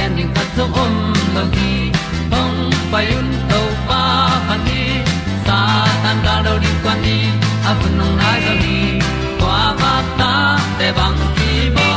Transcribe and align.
pi 0.00 0.16
zo 0.16 0.26
gen 0.26 0.46
zo 0.56 0.64
om 0.82 0.94
lo 1.34 1.42
gi 1.54 1.92
hong 2.32 2.72
pai 2.92 3.06
un 3.18 3.28
to 3.50 3.60
pa 3.88 4.02
pa 4.48 4.56
ni 4.66 4.82
sa 5.46 5.58
tan 6.02 6.16
da 6.24 6.34
do 6.44 6.54
di 6.62 6.70
kwan 6.82 6.98
ni 7.04 7.18
a 7.68 7.72
bu 7.78 7.88
nong 7.98 8.16
nai 8.20 8.40
zo 8.46 8.54
ni 8.64 8.78
kwa 9.40 9.60
ba 9.80 9.92
ta 10.18 10.32
te 10.78 10.88
bang 10.98 11.20
ki 11.36 11.52
bo 11.76 11.88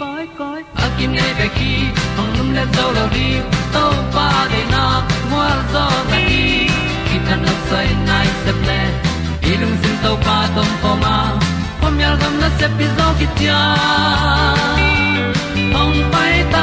koi 0.00 0.24
koi 0.38 0.60
a 0.84 0.86
kim 0.96 1.10
nei 1.18 1.32
be 1.38 1.46
ki 1.56 1.72
hong 2.16 2.32
lum 2.36 2.48
le 2.56 2.64
zo 2.76 2.86
lo 2.96 3.04
di 3.16 3.28
to 3.74 3.84
pa 4.14 4.28
de 4.52 4.62
na 4.72 4.84
mo 5.30 5.42
zo 5.72 5.84
ta 6.10 6.18
ni 6.28 6.68
ki 7.06 7.16
tan 7.26 7.38
no 7.46 7.54
sai 7.68 7.88
nai 8.08 8.28
se 8.44 8.52
ple 8.60 8.80
ilung 9.50 9.76
sin 9.82 9.96
to 10.04 10.12
pa 10.26 10.38
tom 10.54 10.70
ko 10.82 10.90
ma. 11.02 11.16
Pom 11.80 11.94
yal 12.02 12.16
gam 12.20 12.34
na 12.42 12.48
se 12.58 12.66
pi 12.78 12.86
zo 12.96 13.06
ki 13.18 13.26
tia 13.36 13.60
hong 15.76 15.98
pai 16.12 16.34
ta 16.52 16.62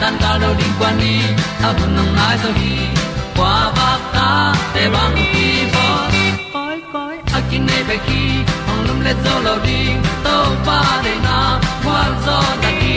tan 0.00 0.14
cao 0.20 0.38
lo 0.38 0.54
đi 0.58 0.64
qua 0.78 0.92
đi, 1.00 1.20
ta 1.62 1.72
bu 1.72 1.86
nang 1.96 2.16
mai 2.16 2.36
zo 2.42 2.50
gi 2.60 2.74
qua 3.36 3.72
ba 3.76 3.90
ta 4.14 4.54
te 4.74 4.88
bang 4.94 5.16
ki 5.32 5.48
bo 5.74 5.86
koi 6.52 6.78
koi 6.92 7.16
a 7.36 7.40
kin 7.50 7.66
nei 7.66 7.82
be 7.88 7.96
ki 8.06 8.22
ong 8.70 8.82
lum 8.86 8.98
le 9.06 9.12
zo 9.24 9.34
lo 9.46 9.54
ding 9.66 9.98
to 10.24 10.36
pa 10.66 10.80
de 11.04 11.14
na 11.26 11.38
kwa 11.84 12.00
zo 12.26 12.38
ta 12.62 12.70
ki 12.80 12.96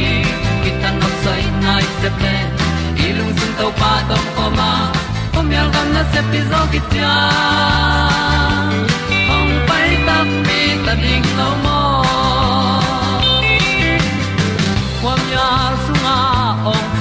ki 0.63 0.71
tan 0.81 0.93
nok 1.01 1.13
sai 1.23 1.43
nai 1.63 1.83
se 2.01 2.09
ple 2.17 2.35
lung 3.17 3.33
sun 3.39 3.51
to 3.59 3.67
pa 3.79 3.91
tom 4.09 4.25
ko 4.35 4.45
ma. 4.57 4.71
Pom 5.33 5.51
yal 5.55 5.67
gam 5.73 5.87
na 5.95 6.03
se 6.11 6.21
pi 6.31 6.39
zo 6.51 6.61
ki 6.71 6.79
tia 6.91 7.15
ong 9.35 9.53
pai 9.67 9.89
ta 10.07 10.17
mi 10.45 10.61
ta 10.85 10.93
ding 11.03 11.27
lo 11.39 11.49
mo 11.63 11.78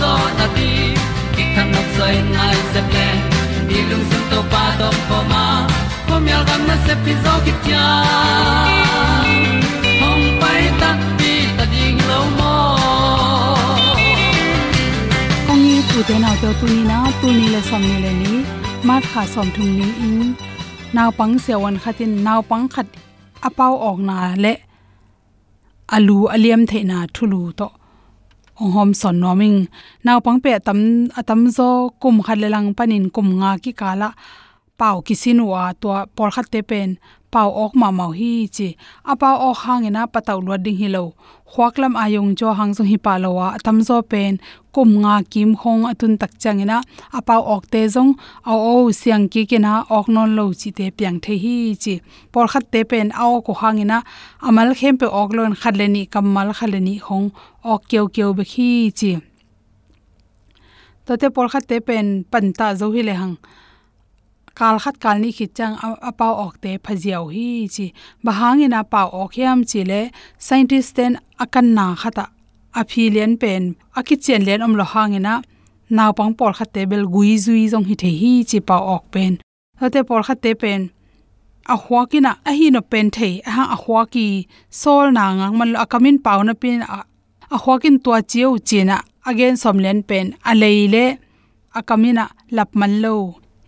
zo 0.00 0.12
na 0.38 0.46
ti 0.56 0.68
ki 1.34 1.44
kan 1.54 1.66
nok 1.74 1.88
sai 1.96 2.16
nai 2.36 2.56
se 2.72 2.80
ple 2.90 3.06
ni 3.68 3.78
lung 3.90 4.04
sun 4.10 4.22
to 4.30 4.38
pa 4.52 4.62
to 4.80 4.88
pa 5.08 5.18
ma. 5.32 5.44
Ko 6.08 6.14
myal 6.24 6.42
gam 6.48 6.62
na 6.68 6.76
se 6.86 6.94
pi 7.04 7.12
zo 7.24 7.32
ki 7.44 7.52
tia 7.64 7.86
hom 10.00 10.20
pai 10.42 10.62
ta 10.80 10.90
ti 11.18 11.32
ta 11.56 11.64
ding 11.72 11.98
lo 12.10 12.20
mo 12.38 12.54
kong 15.46 15.62
ni 15.66 15.76
tu 15.88 15.98
de 16.08 16.16
na 16.24 16.30
to 16.42 16.48
tu 16.60 16.66
ni 16.74 16.82
na 16.90 16.98
tu 17.20 17.28
ni 17.38 17.46
le 17.54 17.60
som 17.68 17.82
ni 17.88 17.96
le 18.04 18.12
ni 18.22 18.32
mat 18.88 19.02
kha 19.12 19.22
som 19.34 19.48
thung 19.54 19.72
ni 19.78 19.88
in. 20.08 20.28
Naw 20.96 21.10
pang 21.18 21.34
se 21.44 21.54
wan 21.62 21.76
khatin 21.82 22.12
naw 22.26 22.40
pang 22.50 22.66
khat 22.74 22.88
apau 23.46 23.74
ok 23.90 23.98
na 24.08 24.16
le 24.44 24.52
alu, 25.94 26.16
aliam 26.34 26.62
the 26.70 26.78
na 26.90 26.98
thulu 27.14 27.40
to 27.58 27.68
ong 28.60 28.72
hom 28.76 28.90
son 29.00 29.16
noming 29.20 29.68
naw 30.04 30.18
pang 30.24 30.38
pe 30.44 30.50
tam 30.66 30.80
atam 31.20 31.40
zo 31.56 31.68
kum 32.02 32.16
khat 32.26 32.38
le 32.42 32.48
panin 32.78 33.04
kum 33.14 33.28
nga 33.40 33.50
ki 33.62 33.72
kala 33.80 34.08
pau 34.80 34.96
kisinua 35.06 35.62
to 35.80 35.88
por 36.16 36.30
khat 36.34 36.46
te 36.52 36.60
pen 36.70 36.90
pau 37.36 37.50
ok 37.64 37.72
ma 37.80 37.88
mau 37.98 38.12
hi 38.18 38.48
chi. 38.56 38.68
A 39.10 39.12
pau 39.20 39.36
ok 39.50 39.58
hangena 39.64 40.02
pataw 40.12 40.38
lo 40.46 40.54
ding 40.64 40.78
hi 40.80 40.88
lo. 40.96 41.04
Khwaklam 41.52 41.94
ayong 42.02 42.30
jo 42.38 42.48
hang 42.58 42.72
zo 42.76 42.82
hi 42.90 42.96
palowa 43.04 43.48
tam 43.64 43.78
zo 43.88 43.96
pen, 44.10 44.32
kum 44.74 44.90
nga 45.02 45.14
kim 45.32 45.50
khong 45.60 45.82
atun 45.90 46.14
tak 46.20 46.32
changena 46.42 46.78
apa 47.18 47.36
ok 47.54 47.64
te 47.72 47.80
zong, 47.94 48.12
a 48.50 48.52
o 48.72 48.74
siang 49.00 49.24
ki 49.32 49.42
kena 49.50 49.72
ok 49.96 50.06
non 50.14 50.30
lo 50.38 50.44
chi 50.60 50.70
te 50.78 50.86
pyang 50.96 51.18
the 51.24 51.34
hi 51.44 51.56
chi. 51.82 51.94
Por 52.32 52.46
khat 52.52 52.64
te 52.72 52.80
pen 52.90 53.08
a 53.22 53.24
ko 53.46 53.52
hangena 53.60 53.98
amal 54.46 54.70
khem 54.78 54.94
pe 55.00 55.06
ok 55.20 55.30
lon 55.36 55.52
khatleni 55.60 56.02
kamal 56.12 56.48
khaleni 56.58 56.94
hong 57.06 57.28
ok 57.72 57.82
keu 57.90 58.06
keu 58.14 58.30
be 58.36 58.44
khi 58.52 58.70
chi. 58.98 59.12
To 61.06 61.12
te 61.20 61.26
por 61.34 61.46
khat 61.52 61.64
te 61.70 61.76
pen 61.86 62.06
panta 62.30 62.66
zo 62.80 62.86
hi 62.94 63.02
le 63.08 63.14
hang 63.20 63.36
kal 64.58 64.76
khat 64.82 64.96
kal 65.04 65.16
ni 65.22 65.30
khit 65.36 65.50
chang 65.58 65.74
apau 66.08 66.34
ok 66.46 66.54
te 66.62 66.70
phajiao 66.84 67.24
hi 67.34 67.48
chi. 67.74 67.86
Bahangina 68.24 68.80
pau 68.92 69.08
ok 69.22 69.32
hiam 69.36 69.58
chi 69.70 69.80
le 69.90 70.00
scientist 70.46 70.90
ten 70.96 71.12
akan 71.44 71.66
na 71.76 71.86
khata 72.00 72.24
aphilian 72.80 73.32
pen 73.42 73.62
akichen 73.98 74.42
len 74.46 74.60
om 74.66 74.74
lo 74.78 74.84
hangina 74.92 75.34
naw 75.96 76.10
pang 76.18 76.32
por 76.38 76.52
khat 76.58 76.68
te 76.74 76.82
bel 76.90 77.04
gui 77.14 77.30
zui 77.44 77.62
jong 77.72 77.86
hi 77.88 77.94
the 78.02 78.10
hi 78.20 78.32
chi 78.50 78.58
pau 78.68 78.82
ok 78.96 79.04
pen. 79.14 79.32
Hote 79.80 80.00
por 80.08 80.20
khat 80.26 80.38
te 80.44 80.50
pen 80.62 80.80
a 81.72 81.74
huakina 81.84 82.32
a 82.48 82.50
hi 82.58 82.66
no 82.74 82.80
pen 82.92 83.06
the 83.16 83.28
a 83.48 83.50
ha 83.56 83.64
a 83.74 83.76
huaki 83.82 84.28
sol 84.82 85.06
na 85.16 85.24
ngang 85.38 85.54
man 85.58 85.70
akamin 85.84 86.16
pau 86.26 86.40
na 86.48 86.54
pin 86.62 86.80
a 87.54 87.58
huakin 87.64 87.96
tua 88.04 88.18
chiu 88.30 88.50
china 88.68 88.96
again 89.26 89.56
somlen 89.62 89.98
pen, 90.08 90.26
a 90.50 90.52
leile 90.54 91.04
akamina 91.78 92.24
lapman 92.56 92.92
lo 93.04 93.14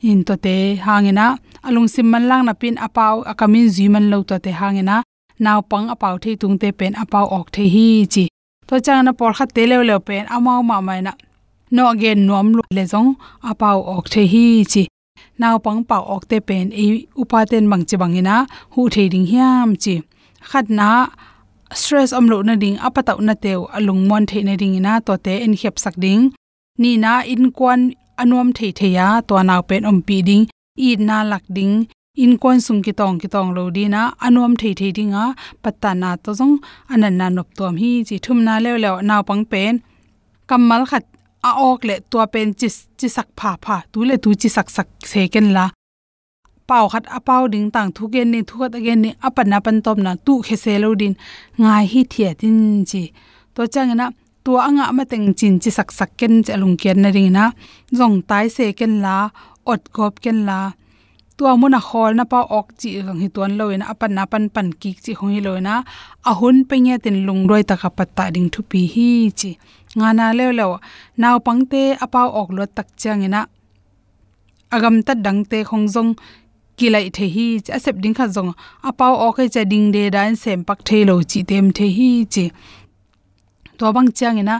in 0.02 0.24
to 0.24 0.36
te 0.36 0.76
hangena. 0.76 1.38
Alung 1.66 1.88
sim 1.88 2.06
man 2.10 2.28
lang 2.28 2.44
na 2.46 2.52
pin 2.52 2.76
apau, 2.76 3.24
akamin 3.30 3.68
zi 3.68 3.88
man 3.88 4.10
lo 4.10 4.22
to 4.22 4.38
te 4.38 4.50
hangena. 4.50 5.02
Naw 5.38 5.60
pang 5.70 5.86
apau 5.94 6.14
thei 6.22 6.34
tung 6.40 6.58
te 6.58 6.68
pen 6.72 6.94
apau 7.02 7.26
ok 7.38 7.46
the 7.54 7.64
hi 7.74 8.06
chi. 8.12 8.24
To 8.66 8.80
chang 8.80 9.04
na 9.04 9.12
por 9.12 9.32
kha 9.36 9.46
te 9.54 9.62
le 9.70 9.76
le 9.88 9.96
pen 10.08 10.26
amau 10.34 10.62
ma 10.62 10.80
mai 10.80 11.00
na. 11.00 11.12
No 11.70 11.82
again, 11.92 12.26
nuam 12.26 12.52
lu 12.56 12.62
le 12.76 12.84
jong 12.92 13.10
apau 13.50 13.78
ok 13.96 14.06
the 14.12 14.22
hi 14.32 14.64
chi. 14.72 14.82
Naw 15.38 15.58
pang 15.64 15.80
pau 15.84 16.02
ok 16.14 16.22
te 16.30 16.38
pen 16.48 16.66
e 16.72 16.84
upa 17.22 17.38
mang 17.50 17.68
bang 17.70 17.84
chi 17.88 17.96
bangina 18.02 18.36
hu 18.72 18.88
thei 18.94 19.08
ding 19.12 19.26
hiam 19.30 19.68
chi. 19.82 19.94
Khat 20.50 20.66
na, 20.78 20.90
stress 21.80 22.12
amlo 22.18 22.42
na 22.42 22.54
ding, 22.62 22.76
apatau 22.86 23.18
na 23.20 23.34
teu, 23.34 23.60
alung 23.76 24.02
mon 24.08 24.24
thei 24.30 24.42
na 24.42 24.54
ding 24.56 24.82
na 24.82 24.92
to 25.06 25.14
te 25.24 25.34
en 25.44 25.54
khep 25.60 25.76
sak 25.84 25.94
ding. 26.04 26.22
Ni 26.78 26.96
na 27.04 27.12
in 27.32 27.44
kwan 27.58 27.80
anom 28.22 28.48
thei 28.56 28.70
theya 28.78 29.06
to 29.28 29.34
naw 29.48 29.60
pen 29.68 29.82
om 29.90 29.98
pi 30.08 30.16
ding 30.28 30.44
i 30.86 30.88
na 31.08 31.16
lak 31.30 31.44
ding, 31.56 31.74
in 32.22 32.32
kon 32.42 32.58
sung 32.66 32.82
ki 32.86 32.92
tong 33.00 33.16
ki 33.22 33.28
tong 33.34 33.50
lo 33.56 33.64
di 33.76 33.84
na 33.94 34.02
anom 34.26 34.52
thei 34.60 34.72
thei 34.78 34.90
dinga 34.96 35.24
patta 35.62 35.90
na 36.02 36.10
to 36.24 36.30
jong 36.38 36.54
anan 36.92 37.14
na 37.20 37.26
nop 37.36 37.48
tom 37.58 37.74
hi, 37.80 37.90
chi 38.08 38.16
thum 38.24 38.38
na 38.46 38.54
le 38.64 38.70
le 38.84 38.90
naw 39.08 39.22
pang 39.28 39.44
pen. 39.52 39.74
Kamal 40.48 40.82
khat, 40.90 41.04
a 41.48 41.50
ok 41.68 41.80
le 41.88 41.94
tua 42.10 42.24
pen 42.32 42.48
chi 42.60 42.68
chi 42.98 43.08
sak 43.16 43.28
pha 43.38 43.50
pha, 43.64 43.76
tu 43.92 43.98
le 44.08 44.14
tu 44.22 44.30
chi 44.40 44.48
sak 44.56 44.68
sak 44.76 44.88
se 45.10 45.22
ken 45.32 45.48
la. 45.56 45.64
Pau 46.68 46.84
khat 46.92 47.04
a 47.16 47.18
pau 47.28 47.42
ding, 47.52 47.68
tang 47.74 47.90
thu 47.96 48.04
gen 48.12 48.28
ni, 48.32 48.40
thu 48.48 48.54
khat 48.60 48.72
again 48.78 49.00
ni 49.04 49.10
apan 49.26 49.46
na 49.52 49.58
pan 49.64 49.76
tom 49.84 49.98
na, 50.06 50.12
tu 50.26 50.34
khe 50.46 50.56
se 50.64 50.72
lo 50.82 50.88
din. 51.00 51.14
Ngai 51.60 51.84
hi 51.92 52.00
thia 52.12 52.30
tin 52.40 52.58
chi. 52.90 53.02
To 53.54 53.62
chang 53.74 53.92
na 54.00 54.06
tua 54.48 54.64
anga 54.68 54.86
ma 54.96 55.04
teng 55.10 55.28
chin 55.38 55.54
chi 55.62 55.70
sak 55.78 55.88
sak 55.98 56.10
ken 56.18 56.34
che 56.46 56.54
lung 56.62 56.76
ken 56.82 56.98
na 57.02 57.08
ring 57.16 57.32
na. 57.36 57.44
Zong 57.98 58.16
tai 58.28 58.46
se 58.56 58.64
ken 58.78 58.94
la, 59.04 59.16
ot 59.72 59.82
gop 59.94 60.14
ken 60.24 60.38
la. 60.48 60.58
Tua 61.36 61.52
muna 61.60 61.80
khol 61.88 62.12
na 62.18 62.24
pa 62.32 62.40
ok 62.58 62.68
chi 62.80 62.88
rang 63.06 63.20
hi 63.22 63.28
ton 63.34 63.52
loina 63.58 63.84
apan 63.92 64.12
na 64.16 64.22
pan 64.32 64.44
pan 64.54 64.68
ki 64.80 64.90
chi 65.04 65.12
hong 65.18 65.32
hi 65.34 65.40
loina 65.46 65.74
a 66.28 66.30
hun 66.38 66.56
pe 66.68 66.76
nge 66.84 66.94
tin 67.04 67.16
lung 67.26 67.42
roi 67.50 67.62
ta 67.68 67.74
ka 67.82 67.88
patta 67.98 68.24
ding 68.34 68.48
thu 68.52 68.60
pi 68.70 68.80
hi 68.94 69.08
chi. 69.38 69.50
Nga 69.98 70.08
na 70.18 70.26
le 70.38 70.46
le 70.58 70.64
naw 71.20 71.36
pangte 71.46 71.82
apa 72.04 72.20
ok 72.40 72.48
lo 72.56 72.64
tak 72.76 72.88
chang 73.00 73.26
ina. 73.26 73.40
Agam 74.74 74.96
ta 75.06 75.12
dang 75.24 75.40
te 75.50 75.58
khong 75.68 75.86
zong 75.94 76.10
ki 76.78 76.86
lai 76.94 77.06
the 77.16 77.26
hi 77.34 77.46
asep 77.76 77.96
ding 78.02 78.16
kha 78.18 78.26
jong 78.34 78.52
apao 78.88 79.14
ok 79.28 79.38
che 79.54 79.62
ding 79.72 79.86
de 79.94 80.02
dan 80.16 80.32
sem 80.42 80.60
pak 80.68 80.78
the 80.88 80.98
lo 81.08 81.14
chi 81.30 81.40
tem 81.48 81.66
the 81.76 81.86
hi 81.96 82.08
chi 82.34 82.44
to 83.78 83.86
bang 83.96 84.10
changina 84.18 84.56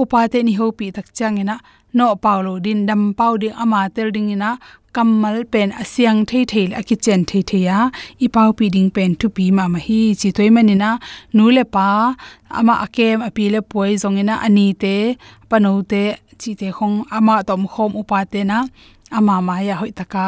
upa 0.00 0.20
te 0.32 0.38
ni 0.46 0.52
ho 0.58 0.66
pi 0.78 0.86
tak 0.96 1.06
changina 1.18 1.54
no 1.96 2.06
paulo 2.24 2.52
din 2.64 2.80
dam 2.88 3.02
pau 3.18 3.32
ding 3.42 3.56
ama 3.62 3.80
tel 3.94 4.08
ding 4.14 4.30
ina 4.34 4.50
kammal 4.94 5.36
pen 5.52 5.68
asyang 5.82 6.20
thei 6.28 6.42
thei 6.52 6.64
a 6.80 6.82
ki 6.88 6.96
chen 7.04 7.20
thei 7.28 7.42
thei 7.50 7.62
ya 7.68 7.78
i 8.24 8.26
pau 8.34 8.50
pi 8.58 8.66
ding 8.74 8.90
pen 8.96 9.10
tu 9.20 9.26
pi 9.36 9.44
ma 9.56 9.64
ma 9.74 9.78
hi 9.86 10.00
chi 10.20 10.28
toy 10.36 10.48
manina 10.56 10.90
nu 11.36 11.44
le 11.56 11.64
pa 11.74 11.88
ama 12.58 12.74
akem 12.86 13.18
api 13.28 13.44
le 13.54 13.60
poi 13.70 13.92
zongina 14.02 14.34
ani 14.46 14.66
te 14.82 14.94
panote, 15.50 16.02
chi 16.40 16.50
te 16.60 16.68
khong 16.76 16.96
ama 17.16 17.34
tom 17.48 17.62
khom 17.72 17.90
upa 18.00 18.18
te 18.32 18.40
na 18.50 18.58
ama 19.16 19.36
ma 19.48 19.56
ya 19.68 19.74
hoi 19.80 19.92
taka 19.98 20.24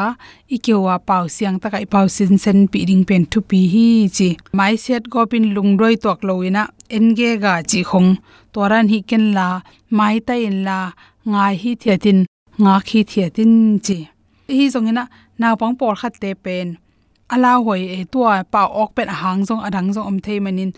ikyowa 0.55 0.95
pau 1.07 1.25
siang 1.35 1.57
taka, 1.63 1.77
i 1.85 1.87
pau 1.93 2.07
sin 2.15 2.37
sen 2.43 2.59
pi 2.71 2.79
ding 2.89 3.03
pen 3.09 3.23
thu 3.31 3.39
pi 3.49 3.59
hi 3.73 3.87
chi. 4.17 4.29
Mai 4.57 4.75
set 4.83 5.03
go 5.13 5.21
pin 5.31 5.45
lung 5.55 5.71
roi 5.81 5.95
tok 6.03 6.19
loina 6.27 6.63
enge 6.95 7.29
ga 7.43 7.53
chi 7.69 7.79
khong. 7.89 8.09
Toran 8.53 8.85
hi 8.91 8.99
ken 9.09 9.25
la, 9.37 9.47
mai 9.97 10.15
ta 10.27 10.33
in 10.47 10.57
la, 10.67 10.79
ngai 11.31 11.55
hi 11.61 11.71
thiatin 11.81 12.19
nga 12.63 12.73
khi 12.87 12.99
thiatin 13.11 13.53
chi. 13.85 13.97
Hi 14.55 14.65
zongina 14.73 15.03
na 15.39 15.47
pang 15.59 15.75
por 15.79 15.95
khat 15.99 16.13
te 16.21 16.31
pen. 16.45 16.67
Ala 17.33 17.51
hoi 17.65 17.81
e 17.97 17.99
tua 18.11 18.33
pa 18.53 18.61
ok 18.81 18.89
pen 18.95 19.09
hang 19.21 19.41
zong 19.47 19.61
adang 19.67 19.89
zong 19.95 20.07
om 20.09 20.17
thei 20.25 20.39
manin 20.45 20.71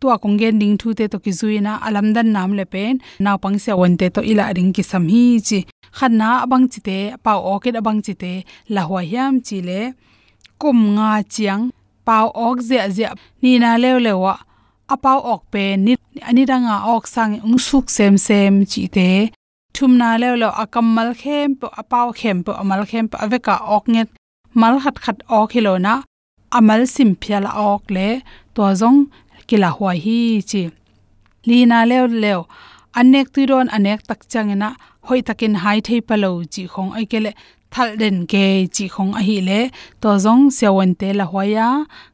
tua 0.00 0.14
kong 0.22 0.36
gen 0.40 0.58
ding 0.60 0.76
thu 0.80 0.88
te 0.98 1.04
to 1.12 1.18
ki 1.24 1.32
zuina 1.40 1.72
alam 1.86 2.06
dan 2.16 2.28
nam 2.34 2.50
le 2.58 2.64
pen, 2.72 2.94
naw 3.24 3.36
pang 3.42 3.58
se 3.64 3.72
won 3.80 3.94
te 4.00 4.06
to 4.14 4.20
ila 4.30 4.44
ring 4.56 4.72
ki 4.76 4.82
sam 4.90 5.04
hi 5.12 5.24
chi. 5.48 5.58
Khan 5.98 6.12
na 6.20 6.28
abang 6.44 6.66
chi 6.72 6.80
te 6.88 6.98
pa 7.24 7.32
ok 7.54 7.64
et 7.68 7.76
abang 7.80 8.00
chi 8.04 8.14
te, 8.22 8.32
la 8.74 8.82
hwa 8.88 9.00
hiam 9.10 9.34
chi 9.46 9.58
le, 9.68 9.80
kum 10.60 10.78
nga 10.96 11.10
chiang 11.34 11.64
pau 12.06 12.26
ok 12.46 12.58
zia 12.68 12.84
zia, 12.96 13.10
ni 13.42 13.52
na 13.62 13.70
lew 13.82 13.98
lewa 14.06 14.34
apau 14.94 15.18
ok 15.34 15.42
pe 15.52 15.64
ni 15.84 15.92
ani 16.28 16.42
ranga 16.50 16.76
ok 16.94 17.04
sang 17.14 17.32
ung 17.46 17.60
suk 17.68 17.86
sem 17.96 18.14
sem 18.26 18.54
chi 18.70 18.82
te. 18.96 19.08
Thumna 19.74 20.08
le 20.22 20.28
lo 20.42 20.48
akamal 20.62 21.10
khem 21.20 21.48
po 21.60 21.66
apaw 21.80 22.08
khem 22.18 22.38
po 22.44 22.52
amal 22.62 22.82
khem 22.90 23.06
po 23.10 23.16
aveka 23.24 23.54
ok 23.76 23.84
nget. 23.92 24.08
Mal 24.60 24.74
khat 24.82 24.96
khat 25.04 25.18
ok 25.38 25.50
hilona 25.54 25.94
amal 26.58 26.82
sim 26.94 27.10
phiala 27.20 27.50
ok 27.72 27.82
le 27.96 28.08
to 28.54 28.62
zong 28.80 28.98
kila 29.48 29.68
huai 29.76 29.98
hi 30.04 30.18
chi. 30.50 30.62
Lina 31.48 31.78
leo 31.90 32.06
leo. 32.22 32.40
Anek 32.98 33.26
tuiron 33.34 33.68
anek 33.76 34.00
tak 34.08 34.20
changena. 34.32 34.68
Hoi 35.08 35.20
takin 35.26 35.54
hai 35.62 35.78
thei 35.86 36.00
palo 36.08 36.30
chi 36.52 36.62
khong 36.72 36.90
ai 36.98 37.04
kele 37.12 37.30
thal 37.72 37.90
den 38.00 38.16
ke 38.32 38.44
chi 38.74 38.84
khong 38.94 39.12
a 39.20 39.22
hi 39.28 39.36
le. 39.48 39.58
To 40.00 40.08
zong 40.24 40.42
sewon 40.58 40.92
te 41.00 41.08
la 41.18 41.24
hoya 41.32 41.68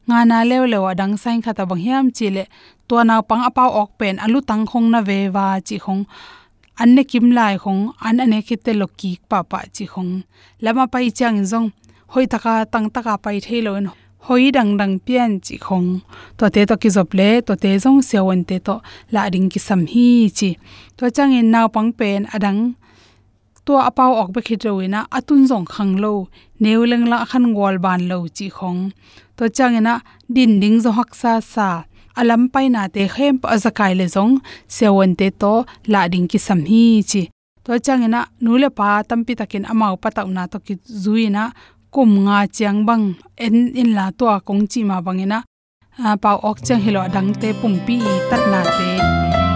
nga 0.07 0.17
na 0.29 0.37
leo 0.49 0.65
leo 0.71 0.83
adang 0.91 1.15
sain 1.23 1.41
khata 1.45 1.63
bang 1.69 1.83
hiam 1.85 2.05
chi 2.17 2.27
le. 2.35 2.43
To 2.87 2.95
na 3.03 3.15
pang 3.29 3.43
apaw 3.49 3.69
ok 3.81 3.91
pen. 3.99 4.15
Alu 4.25 4.39
tang 4.49 4.65
khong 4.69 4.87
na 4.93 4.99
ve 5.07 5.19
wa 5.35 5.45
chi 5.67 5.77
khong. 5.85 6.03
Anne 6.81 7.03
kim 7.11 7.27
lai 7.37 7.55
khong. 7.63 7.81
An 8.07 8.19
ane 8.23 8.39
khite 8.47 8.71
loki 8.81 9.11
pa 9.29 9.39
pa 9.51 9.59
chi 9.75 9.85
khong. 9.93 10.11
Lama 10.63 10.83
pai 10.93 11.07
chang 11.17 11.39
zong. 11.51 11.67
Hoi 12.13 12.25
taka 12.33 12.53
tang 12.73 12.87
taka 12.95 13.13
pai 13.23 13.37
thelo 13.45 13.73
hoi 14.25 14.51
dang 14.51 14.71
dang 14.79 14.95
pian 15.05 15.31
chi 15.45 15.55
khong. 15.65 15.89
To 16.37 16.45
te 16.53 16.61
to 16.69 16.75
ki 16.81 16.89
zop 16.95 17.09
le 17.19 17.29
to 17.47 17.53
te 17.63 17.71
zong 17.83 17.99
sewon 18.09 18.41
te 18.49 18.57
to 18.67 18.75
la 19.13 19.23
ding 19.33 19.49
ki 19.53 19.59
sam 19.67 19.81
hi 19.91 20.07
chi. 20.37 20.49
To 20.97 21.03
chang 21.15 21.33
in 21.39 21.47
naw 21.53 21.67
pang 21.75 21.91
pen 21.99 22.21
adang. 22.35 22.61
To 23.65 23.73
apau 23.89 24.11
ok 24.21 24.29
be 24.35 24.41
khit 24.47 24.63
roina 24.65 24.99
atun 25.17 25.41
zong 25.49 25.65
khang 25.73 25.93
lo. 26.03 26.13
Neuleng 26.61 27.05
la 27.11 27.17
khan 27.29 27.45
gol 27.57 27.75
ban 27.85 28.01
lo 28.09 28.17
chi 28.37 28.47
khong. 28.57 28.81
To 29.37 29.43
chang 29.57 29.75
ina 29.79 29.95
din 30.35 30.59
ding 30.61 30.77
zo 30.83 30.91
hak 30.97 31.11
sa 31.21 31.33
sa. 31.53 31.69
Alam 32.19 32.43
pai 32.53 32.67
na 32.75 32.81
te 32.93 33.07
khem 33.13 33.35
pa 33.41 33.55
zakai 33.63 33.93
le 33.99 34.05
zong 34.15 34.33
sewon 34.75 35.11
te 35.19 35.27
to 35.41 35.53
la 35.91 36.01
ding 36.11 36.27
ki 36.31 36.39
sam 36.47 36.61
hi 36.69 36.83
chi. 37.09 37.21
To 37.65 37.71
chang 37.85 38.03
ina 38.07 38.21
nu 38.43 38.51
le 38.61 38.69
pa 38.77 38.89
tampi 39.09 39.33
takin 39.39 39.65
amau 39.71 39.95
pataw 40.03 40.27
na 40.35 40.43
to 40.51 40.57
ki 40.65 40.73
zuina 41.03 41.43
kum 41.93 42.09
nga 42.25 42.37
chiang 42.55 42.79
bang 42.87 43.05
en 43.45 43.55
in 43.81 43.89
la 43.97 44.05
to 44.19 44.25
kong 44.47 44.63
chi 44.71 44.81
ma 44.89 44.97
bangena 45.05 45.39
pa 46.23 46.31
ok 46.49 46.57
chang 46.67 46.81
hilo 46.85 47.01
dang 47.15 47.29
te 47.41 47.49
pum 47.61 47.73
pi 47.85 47.97
tat 48.29 48.43
na 48.51 48.61
te. 48.77 48.89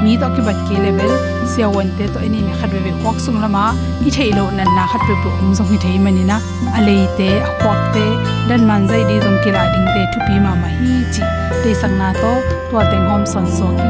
Mi 0.03 0.11
to 0.21 0.27
ki 0.35 0.41
bat 0.47 0.57
ki 0.67 0.75
level 0.85 1.11
se 1.51 1.63
won 1.75 1.89
te 1.97 2.05
to 2.13 2.19
ini 2.27 2.39
me 2.45 2.53
khatwe 2.59 2.91
hok 3.03 3.17
sung 3.25 3.39
lama. 3.43 3.63
I 4.07 4.09
thei 4.15 4.29
lo 4.37 4.43
nan 4.57 4.69
na 4.77 4.83
khatwe 4.91 5.13
pu 5.23 5.29
um 5.41 5.49
zong 5.57 5.69
hi 5.71 5.77
thei 5.83 5.97
mani 6.05 6.23
na 6.31 6.37
alei 6.77 7.03
te 7.17 7.29
hok 7.63 7.79
te, 7.93 8.05
dan 8.49 8.61
man 8.69 8.81
zai 8.89 9.03
di 9.09 9.15
zong 9.25 9.39
ki 9.43 9.49
la 9.55 9.63
ding 9.73 9.87
te 9.95 10.01
thu 10.11 10.19
pi 10.27 10.35
ma 10.45 10.51
ma 10.61 10.69
hi 10.79 10.91
chi. 11.13 11.23
Te 11.63 11.69
sang 11.81 11.95
na 12.01 12.09
to 12.21 12.31
to 12.69 12.77
teng 12.91 13.05
hom 13.11 13.23
son 13.33 13.45
so 13.57 13.67
ki 13.79 13.89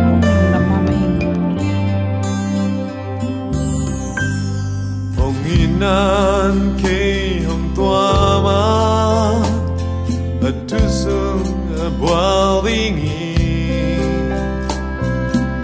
lam 0.51 0.63
ma 0.69 0.77
mai 0.87 1.01
hong 5.17 5.41
inan 5.59 6.57
ke 6.81 6.99
hong 7.83 8.61
a 10.47 10.51
tu 10.69 10.79
sung 11.01 11.51
a 11.85 11.87
boiling 11.99 12.99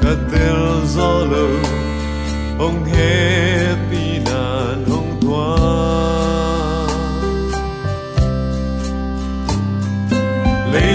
ka 0.01 0.13
tel 0.31 0.63
zolo 0.95 1.47
hong 2.59 2.81
happy 2.95 4.07
nan 4.27 4.79
ong 4.97 5.11
tua 5.21 5.53
lấy 10.73 10.93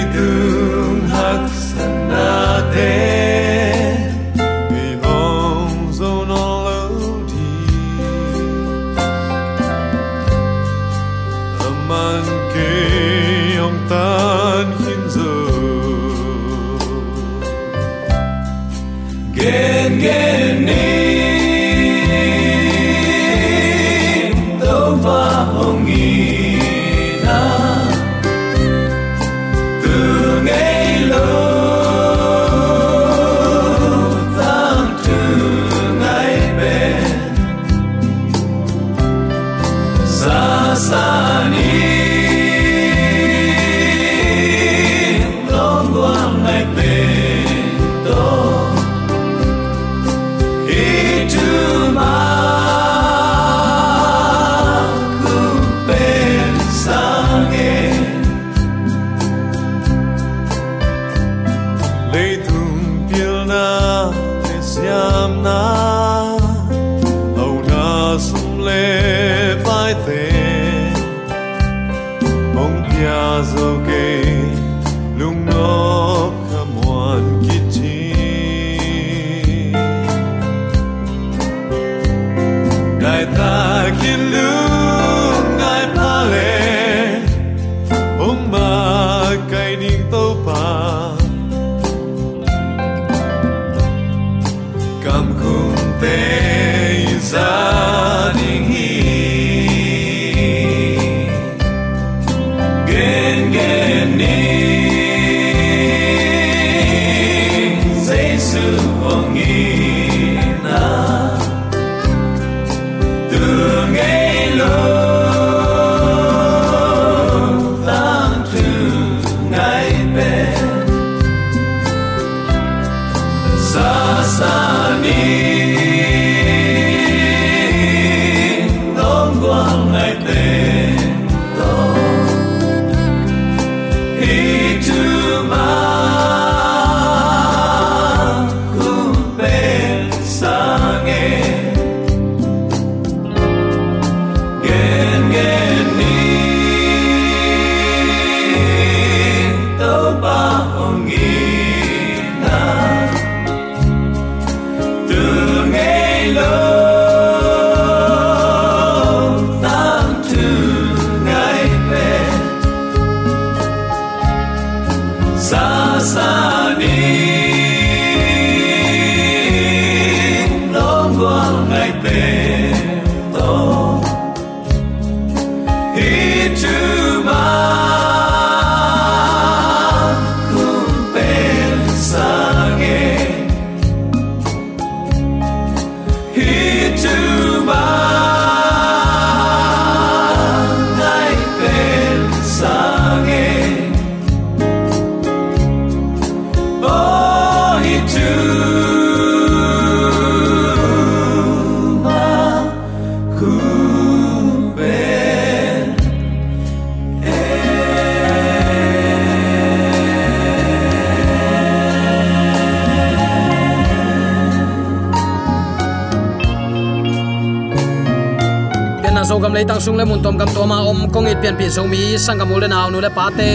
gam 219.43 219.53
le 219.57 219.63
tang 219.69 219.81
sung 219.85 219.97
le 219.99 220.05
mun 220.05 220.21
tom 220.25 220.37
gam 220.41 220.51
to 220.57 220.63
ma 220.71 220.79
om 220.91 221.01
kong 221.13 221.29
it 221.33 221.39
pian 221.43 221.55
pi 221.59 221.67
so 221.77 221.83
mi 221.93 222.03
sangam 222.25 222.53
ul 222.55 222.65
naw 222.75 222.87
nu 222.93 222.99
le 223.05 223.11
pa 223.19 223.27
te 223.39 223.51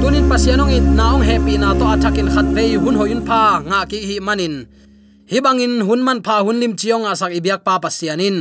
tunin 0.00 0.26
pasianong 0.30 0.72
it 0.76 0.86
naong 0.98 1.22
happy 1.28 1.54
na 1.62 1.68
to 1.78 1.84
athakin 1.92 2.28
khat 2.34 2.48
ve 2.56 2.64
hun 2.82 2.96
hoyun 3.00 3.22
pha 3.28 3.42
nga 3.68 3.80
ki 3.90 3.98
hi 4.08 4.16
manin 4.26 4.54
hi 5.30 5.38
bangin 5.44 5.74
hun 5.86 6.00
man 6.06 6.18
pha 6.26 6.36
hun 6.44 6.56
lim 6.62 6.72
chiong 6.80 7.04
asak 7.12 7.32
ibyak 7.38 7.60
pa 7.66 7.74
pasianin 7.84 8.36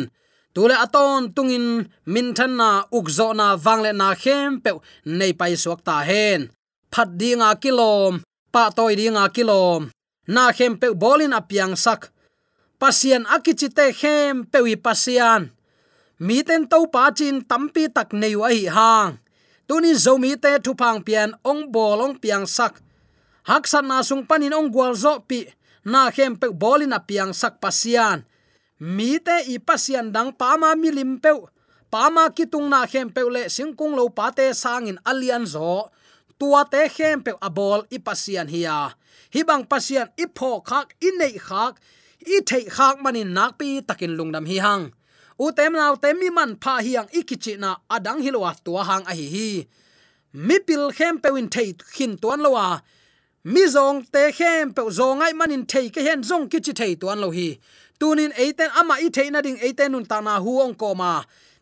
tule 0.54 0.76
aton 0.76 1.32
tungin 1.36 1.88
min 2.06 2.34
than 2.36 2.60
na 2.60 2.84
ukzo 2.92 3.32
na 3.34 3.56
wangle 3.56 3.92
na, 3.96 4.16
khem 4.16 4.60
pe 4.64 4.72
nei 5.06 5.34
pai 5.34 5.56
suak 5.56 5.80
ta 5.88 6.04
hen. 6.04 6.52
Phat 6.92 7.10
dinga 7.20 7.56
kilom, 7.64 8.20
pa 8.52 8.64
toy 8.76 8.94
dinga 9.00 9.26
kilom. 9.36 9.82
Na 10.28 10.52
khem 10.52 10.76
pe 10.76 10.88
bolin 11.02 11.34
apiang 11.40 11.76
sak. 11.80 12.12
Pasian 12.80 13.24
akichite 13.36 13.96
khem 14.00 14.44
pe 14.52 14.60
wi 14.66 14.76
pasian 14.76 15.42
mi 16.26 16.38
ten 16.48 16.70
to 16.72 16.86
pa 16.94 17.10
chin 17.18 17.42
tampi 17.50 17.84
tak 17.96 18.14
nei 18.22 18.38
wa 18.38 18.48
hi 18.54 18.70
hang. 18.76 19.18
Tunin 19.68 19.98
zo 19.98 20.14
mi 20.24 20.32
te 20.44 20.52
thu 20.64 20.72
phang 20.82 21.02
pian 21.08 21.30
ong 21.50 21.74
bolong 21.74 22.16
piang 22.22 22.46
sak. 22.46 22.74
Hak 23.50 23.66
san 23.72 23.90
na 23.90 24.06
sung 24.06 24.24
panin 24.30 24.54
ong 24.54 24.70
gwal 24.74 24.94
zo 25.04 25.14
pi. 25.30 25.40
Na 25.92 26.14
khem 26.16 26.38
pe 26.42 26.48
bolin 26.62 26.94
a 26.98 27.00
piang 27.02 27.34
sak 27.34 27.58
pasian 27.64 28.22
mi 28.96 29.18
te 29.26 29.38
i 29.54 29.58
pasian 29.58 30.08
dang 30.16 30.32
pa 30.40 30.58
ma 30.62 30.70
mi 30.82 30.90
lim 30.98 31.18
pe. 31.24 31.34
Pa 31.92 32.14
ma 32.14 32.30
ki 32.36 32.46
tung 32.52 32.70
na 32.70 32.86
khem 32.92 33.10
pe 33.16 33.22
le 33.36 33.44
singkung 33.56 33.94
lo 33.98 34.06
pa 34.18 34.30
te 34.38 34.46
sangin 34.54 35.02
alian 35.10 35.46
zo. 35.54 35.90
Tua 36.40 36.62
te 36.72 36.82
khem 36.96 37.26
pe 37.26 37.32
abol 37.48 37.82
i 37.96 37.98
pasian 37.98 38.48
hiya 38.50 38.94
hi 39.34 39.42
bang 39.48 39.64
pasian 39.66 40.12
i 40.20 40.26
pho 40.38 40.60
khak, 40.60 40.96
i 41.00 41.10
nei 41.20 41.36
khak, 41.48 41.80
i 42.28 42.44
thei 42.48 42.64
khak 42.76 43.00
manin 43.04 43.34
nak 43.34 43.58
pi 43.60 43.80
takin 43.88 44.14
lungnam 44.18 44.46
hi 44.52 44.58
hang 44.66 44.84
u 45.44 45.52
tem 45.58 45.74
naw 45.74 45.94
tem 46.04 46.16
mi 46.22 46.30
man 46.38 46.52
pha 46.64 46.74
hiang 46.86 47.10
ikichi 47.20 47.54
na 47.64 47.70
adang 47.96 48.22
hilwa 48.26 48.52
tua 48.66 48.82
hang 48.90 49.06
a 49.12 49.14
hi 49.20 49.28
hi. 49.36 49.50
Mi 50.48 50.58
pil 50.68 50.84
khem 50.98 51.16
pe 51.24 51.30
win 51.36 51.50
thei 51.54 51.70
khin 51.96 52.14
tuan 52.22 52.40
lowa. 52.46 52.68
Mi 53.54 53.64
zong 53.76 54.00
te 54.14 54.24
khem 54.38 54.66
pe 54.76 54.82
zongai 54.98 55.34
manin 55.40 55.64
thei 55.72 55.86
ke 55.94 56.02
hen 56.08 56.22
zong 56.30 56.46
kichi 56.52 56.74
thei 56.80 56.94
tuan 57.02 57.20
lo 57.24 57.30
hi. 57.38 57.50
Tunin 58.00 58.32
eiten 58.44 58.70
ama 58.80 58.96
i 59.06 59.10
thei 59.16 59.30
na 59.34 59.40
ding 59.46 59.60
eiten 59.66 59.92
nun 59.92 60.06
ta 60.12 60.18
na 60.28 60.34
hu 60.44 60.52
ong 60.66 60.76
ko 60.82 60.90
ma. 61.02 61.14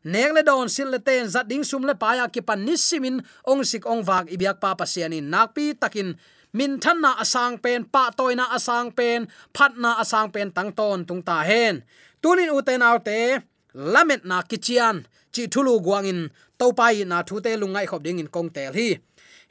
Nek 0.04 0.32
le 0.36 0.42
don 0.50 0.68
sil 0.76 0.90
le 0.94 1.00
ten 1.08 1.24
zat 1.34 1.48
ding 1.52 1.64
sum 1.70 1.84
le 1.90 1.96
pa 2.02 2.10
ya 2.20 2.26
ki 2.34 2.42
pan 2.48 2.60
nisimin 2.68 3.18
ong 3.52 3.64
sik 3.70 3.84
ong 3.92 4.04
wak 4.08 4.26
ibyak 4.36 4.58
pa 4.64 4.76
pa 4.80 4.86
sianin 4.92 5.28
nakpi 5.34 5.66
takin 5.82 6.10
min 6.58 6.80
than 6.80 6.98
na 7.02 7.14
asang 7.24 7.62
pen, 7.64 7.86
pa 7.86 8.10
toy 8.18 8.34
na 8.36 8.46
asang 8.58 8.90
pen, 8.98 9.28
phat 9.56 9.78
na 9.78 10.02
asang 10.02 10.34
pen 10.34 10.50
tang 10.52 10.72
ton 10.72 11.06
tung 11.06 11.22
ta 11.22 11.44
hen. 11.50 11.84
Tunin 12.22 12.52
uten 12.52 12.82
autte 12.82 13.44
lamet 13.74 14.26
na 14.26 14.42
kichian 14.42 15.06
chi 15.32 15.48
thulu 15.48 15.80
guangin, 15.82 16.30
topai 16.60 17.06
na 17.06 17.24
thute 17.24 17.52
lungai 17.62 17.86
khop 17.88 18.04
ding 18.04 18.20
in 18.20 18.28
kong 18.28 18.50
tel 18.50 18.74
hi. 18.74 19.00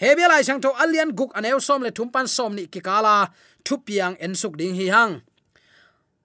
Hebia 0.00 0.28
lai 0.28 0.42
sang 0.42 0.60
tho 0.60 0.70
alian 0.82 1.10
guk 1.18 1.32
aneu 1.38 1.58
som 1.60 1.82
le 1.82 1.90
thumpan 1.90 2.26
som 2.28 2.54
ni 2.54 2.66
kikala, 2.66 3.30
thupiang 3.64 4.14
ensuk 4.24 4.54
ding 4.56 4.74
hi 4.74 4.86
hang. 4.94 5.22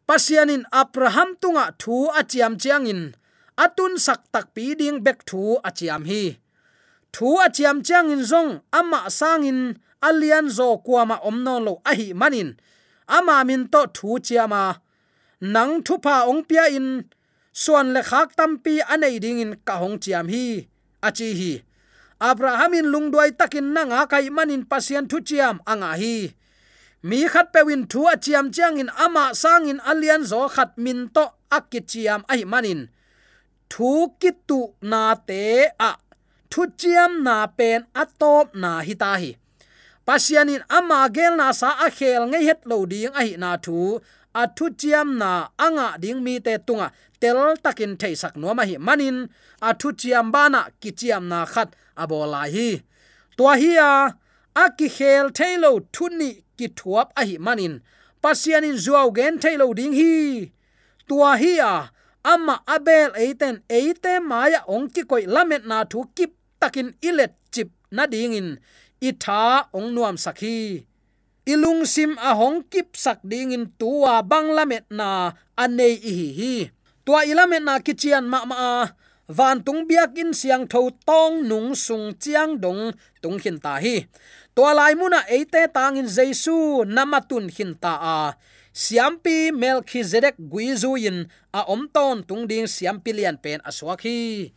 Pasianin 0.08 0.64
abraham 0.72 1.36
tunga 1.42 1.66
thu 1.82 2.10
achiam 2.20 2.54
chiang 2.62 2.86
in, 2.88 3.02
atun 3.58 3.98
sak 4.06 4.22
tak 4.34 4.54
pi 4.56 4.76
ding 4.80 5.00
bek 5.06 5.26
thu 5.26 5.58
achiam 5.64 6.04
hi. 6.10 6.24
Thu 7.14 7.38
achiam 7.46 7.78
chiang 7.86 8.12
in 8.14 8.22
zong, 8.32 8.62
ama 8.80 9.10
sangin 9.10 9.60
alian 10.02 10.50
zo 10.50 10.78
kuama 10.86 11.18
omnon 11.30 11.64
lo 11.68 11.74
ahi 11.86 12.14
manin 12.14 12.50
ama 13.08 13.44
min 13.44 13.68
to 13.68 13.82
thu 13.94 14.20
chiama, 14.20 14.64
nang 15.42 15.84
thupa 15.84 16.16
ong 16.30 16.44
pia 16.48 16.66
in 16.78 16.88
suan 17.54 17.94
le 17.94 18.02
khak 18.10 18.36
tampi 18.38 18.82
anei 18.94 19.22
ding 19.24 19.40
in 19.40 19.54
ka 19.68 19.78
hong 19.82 19.98
chiam 20.04 20.28
hi. 20.34 20.68
Achi 21.08 21.30
hi. 21.40 21.54
Abrahamin 22.20 22.88
lungduai 22.94 23.32
takin 23.40 23.74
nanga 23.76 24.08
kai 24.12 24.30
manin 24.30 24.64
pasian 24.66 25.06
thu 25.10 25.18
chiam 25.30 25.56
anga 25.72 25.92
hi. 26.02 26.16
Mi 27.08 27.20
khat 27.34 27.48
pewin 27.54 27.84
thu 27.92 28.02
a 28.14 28.16
chiam 28.26 28.46
chiang 28.56 28.80
in 28.82 28.90
ama 29.06 29.26
sang 29.42 29.68
in 29.72 29.80
alian 29.92 30.22
zo 30.32 30.42
khat 30.56 30.72
min 30.84 31.00
to 31.16 31.26
akit 31.58 31.86
chiam 31.92 32.22
ai 32.34 32.42
manin 32.52 32.82
thu 33.72 33.90
kitu 34.22 34.62
na 34.82 35.02
te 35.28 35.44
a. 35.90 35.92
Thu 36.52 36.62
chiam 36.80 37.12
na 37.26 37.36
pen 37.58 37.80
atop 38.02 38.56
na 38.62 38.72
hita 38.88 39.12
hi. 39.22 39.32
Pasianin 40.08 40.64
ama 40.78 41.00
gel 41.16 41.34
na 41.40 41.48
sa 41.60 41.70
a 41.86 41.88
khel 41.98 42.24
ngei 42.32 42.46
het 42.50 42.62
lo 42.70 42.78
ding 42.92 43.14
ai 43.22 43.30
na 43.44 43.58
thu. 43.66 43.78
A 44.42 44.44
thu 44.56 44.66
chiam 44.80 45.08
na 45.22 45.32
anga 45.66 45.88
ding 46.04 46.20
mi 46.26 46.34
te 46.46 46.54
tunga 46.68 46.88
tel 47.24 47.56
takin 47.64 47.94
theisak 48.02 48.34
no 48.42 48.50
ma 48.58 48.64
hi 48.70 48.76
manin, 48.88 49.18
a 49.68 49.70
thu 49.80 49.90
chiam 50.00 50.28
bana 50.36 50.62
ki 50.82 50.92
chiam 51.00 51.24
na 51.32 51.40
khat 51.54 51.70
abola 52.02 52.42
hi. 52.54 52.70
Tua 53.38 53.54
hi 53.62 53.72
a 53.92 53.94
a 54.64 54.66
ki 54.78 54.88
khel 54.96 55.26
thailo 55.38 55.72
thuni 55.96 56.32
ki 56.58 56.68
thuap 56.78 57.08
a 57.20 57.22
hi 57.30 57.36
manin. 57.46 57.74
Pasian 58.22 58.68
in 58.70 58.78
zuaw 58.84 59.08
gen 59.18 59.34
thailo 59.44 59.68
ding 59.80 59.96
hi. 60.00 60.14
Tua 61.08 61.32
hi 61.42 61.54
a, 61.72 61.74
ama 62.32 62.56
abel 62.76 63.10
eiten 63.24 63.56
eite 63.78 64.14
maya 64.30 64.60
ong 64.74 64.88
ki 64.94 65.02
koi 65.10 65.24
lamet 65.36 65.64
na 65.72 65.78
thu 65.92 66.00
kip 66.18 66.32
takin 66.62 66.90
ilet 67.10 67.34
chip 67.54 67.70
na 67.96 68.04
ding 68.14 68.34
in. 68.40 68.50
I 69.08 69.12
tha 69.24 69.42
ong 69.78 69.90
nuam 69.96 70.16
sakhi 70.26 70.60
ilung 71.52 71.84
sim 71.94 72.12
a 72.30 72.32
hong 72.40 72.64
kip 72.72 72.90
sak 73.04 73.20
ding 73.32 73.52
in 73.56 73.66
tua 73.80 74.14
banglamet 74.32 74.86
na 75.00 75.10
anei 75.64 75.96
hi 76.18 76.28
hi 76.40 76.56
tua 77.06 77.28
ilamet 77.28 77.64
na 77.64 77.80
kichian 77.84 78.26
ma 78.28 78.48
ma 78.48 78.88
van 79.28 79.64
tung 79.64 79.88
biak 79.88 80.16
in 80.20 80.32
siang 80.36 80.68
tho 80.68 80.92
tong 81.08 81.44
nung 81.48 81.76
sung 81.76 82.16
chiang 82.20 82.60
dong 82.60 82.92
tung 83.24 83.40
hin 83.40 83.60
ta 83.60 83.80
hi. 83.80 84.08
Tua 84.56 84.72
lai 84.78 84.94
muna 84.96 85.24
eite 85.28 85.68
tang 85.74 85.98
in 86.00 86.08
jesu 86.08 86.84
namatun 86.88 87.48
hin 87.52 87.76
ta 87.76 87.94
a. 88.00 88.20
Siampi 88.74 89.54
melchizedek 89.54 90.36
guizuin 90.38 91.30
a 91.54 91.62
om 91.70 91.86
ton 91.94 92.24
tung 92.26 92.50
ding 92.50 92.66
siampi 92.66 93.14
lian 93.14 93.38
pen 93.38 93.62
aswaki 93.62 94.50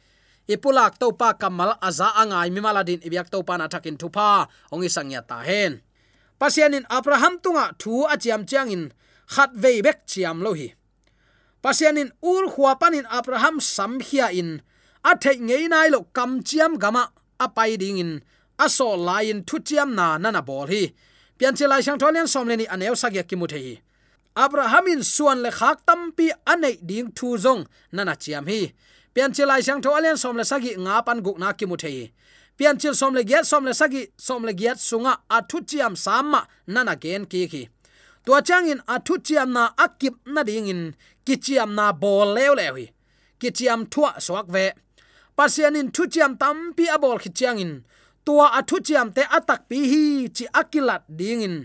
ipulak 0.49 0.97
to 0.97 1.13
pa 1.13 1.35
kamal 1.35 1.75
aza 1.83 2.15
angai 2.17 2.49
mi 2.55 2.63
maladin 2.63 3.03
ibyak 3.03 3.29
to 3.29 3.43
pa 3.43 3.59
na 3.59 3.67
thakin 3.69 3.99
thupa 3.99 4.47
ongi 4.73 4.89
sangya 4.89 5.21
ta 5.21 5.43
hen. 5.43 5.83
Pasianin 6.37 6.85
abraham 6.93 7.41
tunga 7.41 7.73
thu 7.81 8.05
achiam 8.05 8.45
chiangin 8.45 8.93
khat 9.27 9.51
vei 9.53 9.81
bek 9.83 10.05
chiam 10.07 10.41
lo 10.45 10.53
hi 10.53 10.76
pasianin 11.67 12.15
ur 12.23 12.47
khwa 12.55 12.79
panin 12.79 13.07
abraham 13.11 13.59
Samhia 13.59 14.31
in. 14.31 14.63
A 15.03 15.19
the 15.19 15.31
ngei 15.35 15.67
nai 15.69 15.89
lo 15.89 16.07
kam 16.17 16.41
chiam 16.49 16.79
gama 16.79 17.11
apai 17.41 17.77
ding 17.77 17.99
in. 17.99 18.23
Aso 18.65 18.95
lain 19.09 19.43
thu 19.43 19.59
chiam 19.59 19.95
na 19.99 20.17
nana 20.17 20.43
bol 20.43 20.69
hi. 20.69 20.95
Pian 21.37 21.59
che 21.59 21.67
lai 21.67 21.81
sang 21.81 21.99
tholian 21.99 22.29
som 22.29 22.47
leni 22.47 22.67
aneu 22.75 22.95
sagya 23.03 23.27
ki 23.29 23.37
mu 23.37 23.47
thei 23.53 23.83
abrahamin 24.37 25.03
suan 25.03 25.39
le 25.45 25.51
khak 25.51 25.79
tampi 25.87 26.27
anei 26.53 26.77
ding 26.89 27.11
thu 27.19 27.29
zong 27.45 27.63
nana 27.93 28.15
chiam 28.23 28.47
hi. 28.51 28.61
Pian 29.15 29.35
che 29.35 29.45
lai 29.45 29.61
sang 29.67 29.83
tholian 29.83 30.17
som 30.17 30.37
le 30.37 30.45
sagi 30.45 30.73
nga 30.85 31.03
pan 31.07 31.19
guk 31.21 31.39
na 31.39 31.53
ki 31.59 31.67
mu 31.67 31.77
thei 31.77 32.13
pian 32.57 32.79
chil 32.81 32.95
som 32.95 33.15
le 33.15 33.23
giat 33.23 33.45
som 33.45 33.65
le 33.65 33.73
sagi 33.75 34.03
som 34.17 34.45
le 34.45 34.53
giat 34.61 34.79
sunga 34.81 35.13
athu 35.29 35.61
chiam 35.71 35.95
samma 36.05 36.41
nana 36.67 36.95
gen 36.97 37.27
ki 37.27 37.49
ki 37.53 37.63
tua 38.27 38.43
changin 38.43 38.81
athu 38.95 39.15
chiam 39.27 39.49
na 39.57 39.63
akip 39.85 40.17
na 40.35 40.43
ding 40.43 40.67
in 40.73 40.83
kichiam 41.27 41.71
na 41.79 41.93
bol 41.93 42.29
lew 42.37 42.53
le 42.59 42.67
hi. 42.77 42.87
Kichiam 43.41 43.81
thua 43.93 44.11
swak 44.27 44.47
ve. 44.55 44.65
Pasianin 45.37 45.89
thu 45.95 46.03
chiam 46.13 46.33
tampi 46.41 46.85
abol 46.95 47.19
khi 47.23 47.31
chiangin 47.39 47.73
tua 48.27 48.47
athu 48.59 48.77
chiam 48.87 49.09
te 49.17 49.23
atak 49.37 49.61
pi 49.69 49.79
hi 49.93 50.05
chi 50.37 50.45
akilat 50.61 51.03
ding 51.19 51.43
in 51.47 51.57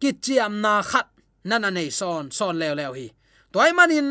kichiam 0.00 0.52
na 0.64 0.72
khat 0.90 1.08
nana 1.48 1.70
nei 1.76 1.88
son 1.98 2.24
son 2.36 2.54
lew 2.60 2.74
lew 2.78 2.92
hi. 2.98 3.06
Toy 3.52 3.70
manin 3.78 4.08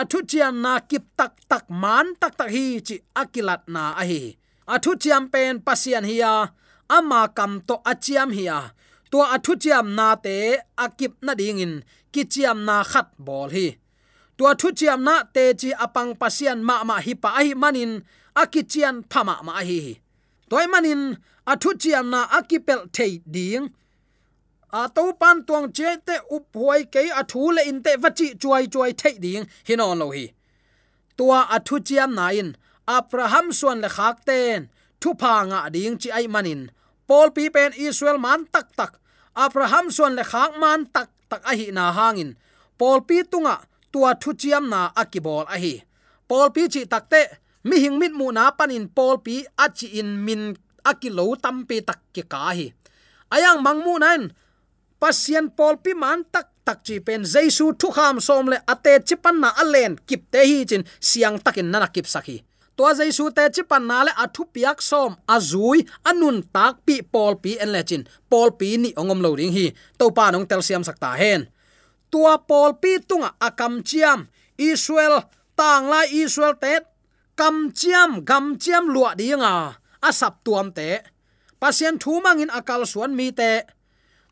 athu 0.00 0.18
chiam 0.30 0.54
na 0.64 0.72
kip 0.90 1.04
tak 1.18 1.32
tak 1.50 1.64
man 1.82 2.06
tak 2.20 2.34
tak 2.38 2.50
hi 2.54 2.64
chi 2.86 2.96
akilat 3.22 3.62
na 3.74 3.82
a 4.00 4.02
hi. 4.10 4.22
Athu 4.74 4.90
chiam 5.02 5.24
pen 5.32 5.54
pasian 5.66 6.04
hiya 6.10 6.32
ama 6.96 7.20
kam 7.36 7.52
to 7.68 7.74
achiam 7.90 8.30
hiya 8.38 8.58
tua 9.10 9.24
athu 9.34 9.52
chiam 9.62 9.86
na 9.98 10.14
te, 10.24 10.36
akip 10.84 11.14
na 11.22 11.32
ding 11.34 11.60
in 11.64 11.74
ki 12.12 12.22
chiam 12.32 12.58
na 12.68 12.76
khat 12.90 13.08
bol 13.18 13.48
hi. 13.56 13.66
Tua 14.36 14.54
thu 14.60 14.68
chiam 14.78 15.00
na 15.08 15.14
te 15.34 15.44
chi 15.60 15.70
apang 15.84 16.12
pasian 16.20 16.58
ma 16.68 16.84
ma 16.88 16.96
hi 17.06 17.12
pa 17.22 17.30
hi 17.36 17.54
manin 17.62 17.92
akichian 18.42 18.96
phama 19.10 19.34
ma 19.48 19.54
hi 19.68 19.80
toy 20.50 20.66
manin 20.72 21.02
athu 21.52 21.70
chiam 21.82 22.06
na 22.12 22.20
akipel 22.38 22.80
thei 22.96 23.12
ding. 23.34 23.66
A 24.70 24.82
to 24.94 25.02
pan 25.20 25.36
tuang 25.46 25.68
che 25.76 25.90
te 26.06 26.16
up 26.36 26.46
huai 26.54 26.82
ke 26.92 27.02
a 27.20 27.22
thu 27.30 27.40
le 27.56 27.62
in 27.70 27.78
te 27.84 27.92
vachi 28.02 28.28
chuai 28.42 28.64
chuai 28.72 28.92
thei 29.00 29.16
ding 29.24 29.44
hinon 29.66 29.98
lo 30.00 30.06
hi. 30.16 30.26
Tua 31.16 31.40
athu 31.56 31.76
chiam 31.88 32.10
na 32.18 32.26
in, 32.40 32.48
abraham 32.96 33.46
suan 33.58 33.80
le 33.84 33.88
khak 33.96 34.16
ten, 34.28 34.68
thu 35.00 35.14
pa 35.20 35.32
nga 35.48 35.60
ding 35.74 35.96
chi 36.00 36.08
ai 36.18 36.26
manin 36.34 36.62
Paul 37.08 37.32
pi 37.32 37.48
pen 37.48 37.72
israel 37.72 38.20
man 38.20 38.44
tak 38.52 38.76
tak. 38.76 39.00
Abraham 39.32 39.88
suan 39.88 40.12
le 40.12 40.24
khang 40.28 40.60
man 40.60 40.84
tak 40.92 41.08
tak 41.32 41.40
a 41.48 41.56
hi 41.56 41.72
na 41.72 41.88
hangin. 41.88 42.36
Paul 42.76 43.00
pi 43.08 43.24
tunga, 43.24 43.64
tua 43.88 44.12
thu 44.20 44.36
chiam 44.36 44.68
na 44.68 44.92
akibol 44.92 45.48
a 45.48 45.56
hi. 45.56 45.80
Paul 46.28 46.52
pi 46.52 46.68
chi 46.68 46.84
takte 46.84 47.40
mi 47.64 47.80
hing 47.80 47.96
mit 47.96 48.12
mu 48.12 48.28
na 48.28 48.52
panin 48.52 48.92
Paul 48.92 49.24
pi 49.24 49.48
achi 49.56 49.96
in 50.00 50.20
min 50.20 50.52
akilo 50.84 51.32
tampi 51.40 51.80
tak 51.80 52.12
ki 52.12 52.22
ka 52.28 52.52
hi. 52.52 52.68
Ayang 53.32 53.64
mangmu 53.64 53.96
nan, 54.04 54.32
pasien 55.00 55.48
Paul 55.48 55.80
pi 55.80 55.96
man 55.96 56.28
tak 56.28 56.52
tak 56.68 56.84
chi 56.84 57.00
pen 57.00 57.24
Jesus 57.24 57.72
thu 57.80 57.88
kham 57.88 58.20
som 58.20 58.52
le 58.52 58.60
ate 58.68 59.00
chipan 59.08 59.40
na 59.40 59.48
alen 59.56 59.96
kip 60.04 60.28
te 60.32 60.44
hi 60.44 60.68
chin 60.68 60.84
siang 61.00 61.40
takin 61.40 61.72
nana 61.72 61.88
kip 61.88 62.04
sakhi 62.04 62.44
to 62.78 62.86
jaisu 62.98 63.24
te 63.34 63.44
chipan 63.54 63.84
na 63.90 64.06
le 64.06 64.12
athu 64.24 64.46
piak 64.54 64.78
som, 64.90 65.18
azui, 65.34 65.82
anun 66.06 66.38
tak 66.54 66.74
pi 66.86 67.02
pol 67.02 67.34
pi 67.42 67.58
en 67.62 67.74
lechin 67.74 68.06
pol 68.30 68.54
pi 68.58 68.78
ni 68.82 68.90
ongom 69.00 69.20
lo 69.24 69.34
ring 69.34 69.50
hi. 69.50 69.66
To 69.98 70.14
pa 70.16 70.30
nong 70.30 70.46
tel 70.46 70.62
siam 70.62 70.86
sakta 70.86 71.10
hen. 71.18 71.50
Tua 72.10 72.38
pol 72.38 72.78
pi 72.82 73.02
tunga 73.08 73.34
akam 73.42 73.82
chiam. 73.82 74.30
Israel 74.56 75.26
tang 75.58 75.90
la 75.90 76.06
israel 76.06 76.54
te. 76.62 76.74
Kam 77.38 77.74
chiam, 77.78 78.10
gam 78.28 78.54
chiam 78.62 78.84
lua 78.94 79.10
dinga 79.18 79.74
asap 80.08 80.34
tuam 80.46 80.70
te. 80.70 81.02
Pasien 81.58 81.98
thu 81.98 82.22
mangin 82.22 82.50
akal 82.58 82.86
suan 82.86 83.12
mi 83.18 83.34
te. 83.34 83.66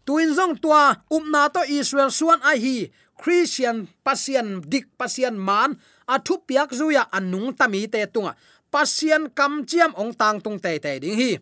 Tuin 0.07 0.31
zong 0.39 0.55
tua 0.63 1.03
umna 1.11 1.51
to 1.51 1.67
israel 1.67 2.11
suan 2.15 2.39
a 2.47 2.55
hi 2.55 2.95
christian 3.21 3.89
pasien 4.05 4.61
dik 4.73 4.87
pasien 4.99 5.35
man 5.49 5.77
athu 6.15 6.35
piak 6.47 6.71
zuya 6.79 7.03
anung 7.13 7.57
tami 7.59 7.89
te 7.89 8.07
tunga. 8.07 8.33
Pasien 8.71 9.31
kam 9.39 9.65
chiam 9.65 9.93
ong 9.97 10.13
tang 10.21 10.41
tung 10.45 10.59
te 10.59 10.79
te 10.79 10.93
ding 11.03 11.17
hi. 11.21 11.39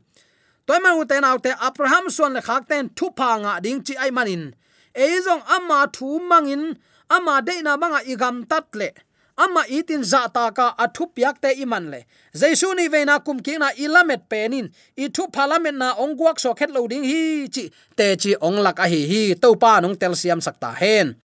Toy 0.66 0.78
ma 0.80 0.90
ute 0.96 1.16
nau 1.20 1.36
te 1.44 1.50
abraham 1.68 2.08
suan 2.08 2.32
le 2.36 2.40
khak 2.40 2.68
ten 2.70 2.88
thu 2.96 3.10
pa 3.18 3.36
nga 3.42 3.52
ding 3.64 3.80
chi 3.86 3.94
ai 4.04 4.10
manin 4.10 4.54
eizong 4.94 5.42
ama 5.56 5.90
thu 5.96 6.22
mangin 6.30 6.78
ama 7.10 7.42
de 7.46 7.54
na 7.62 7.76
banga 7.76 8.00
igam 8.12 8.46
tat 8.50 8.66
le. 8.80 8.90
Ama 9.34 9.66
itin 9.66 10.06
za 10.06 10.30
ta 10.30 10.54
ka 10.54 10.66
athu 10.78 11.10
piak 11.10 11.42
te 11.42 11.50
iman 11.64 11.90
le. 11.90 12.00
Jaisu 12.40 12.70
ni 12.78 12.86
ve 12.86 13.02
na 13.04 13.18
kum 13.18 13.42
ki 13.42 13.58
na 13.58 13.74
ilamet 13.74 14.22
penin 14.30 14.70
i 14.96 15.10
thu 15.10 15.26
parliament 15.26 15.78
na 15.82 15.88
ongguak 15.98 16.38
so 16.38 16.54
khet 16.54 16.70
loading 16.70 17.02
hi 17.02 17.50
chi. 17.54 17.64
Te 17.98 18.14
chi 18.22 18.38
ong 18.38 18.62
lak 18.62 18.78
a 18.78 18.86
hi 18.92 19.00
hi 19.10 19.22
to 19.42 19.48
pa 19.58 19.82
nong 19.82 19.98
tel 19.98 20.14
siam 20.14 20.40
sakta 20.46 20.70
hen 20.80 21.18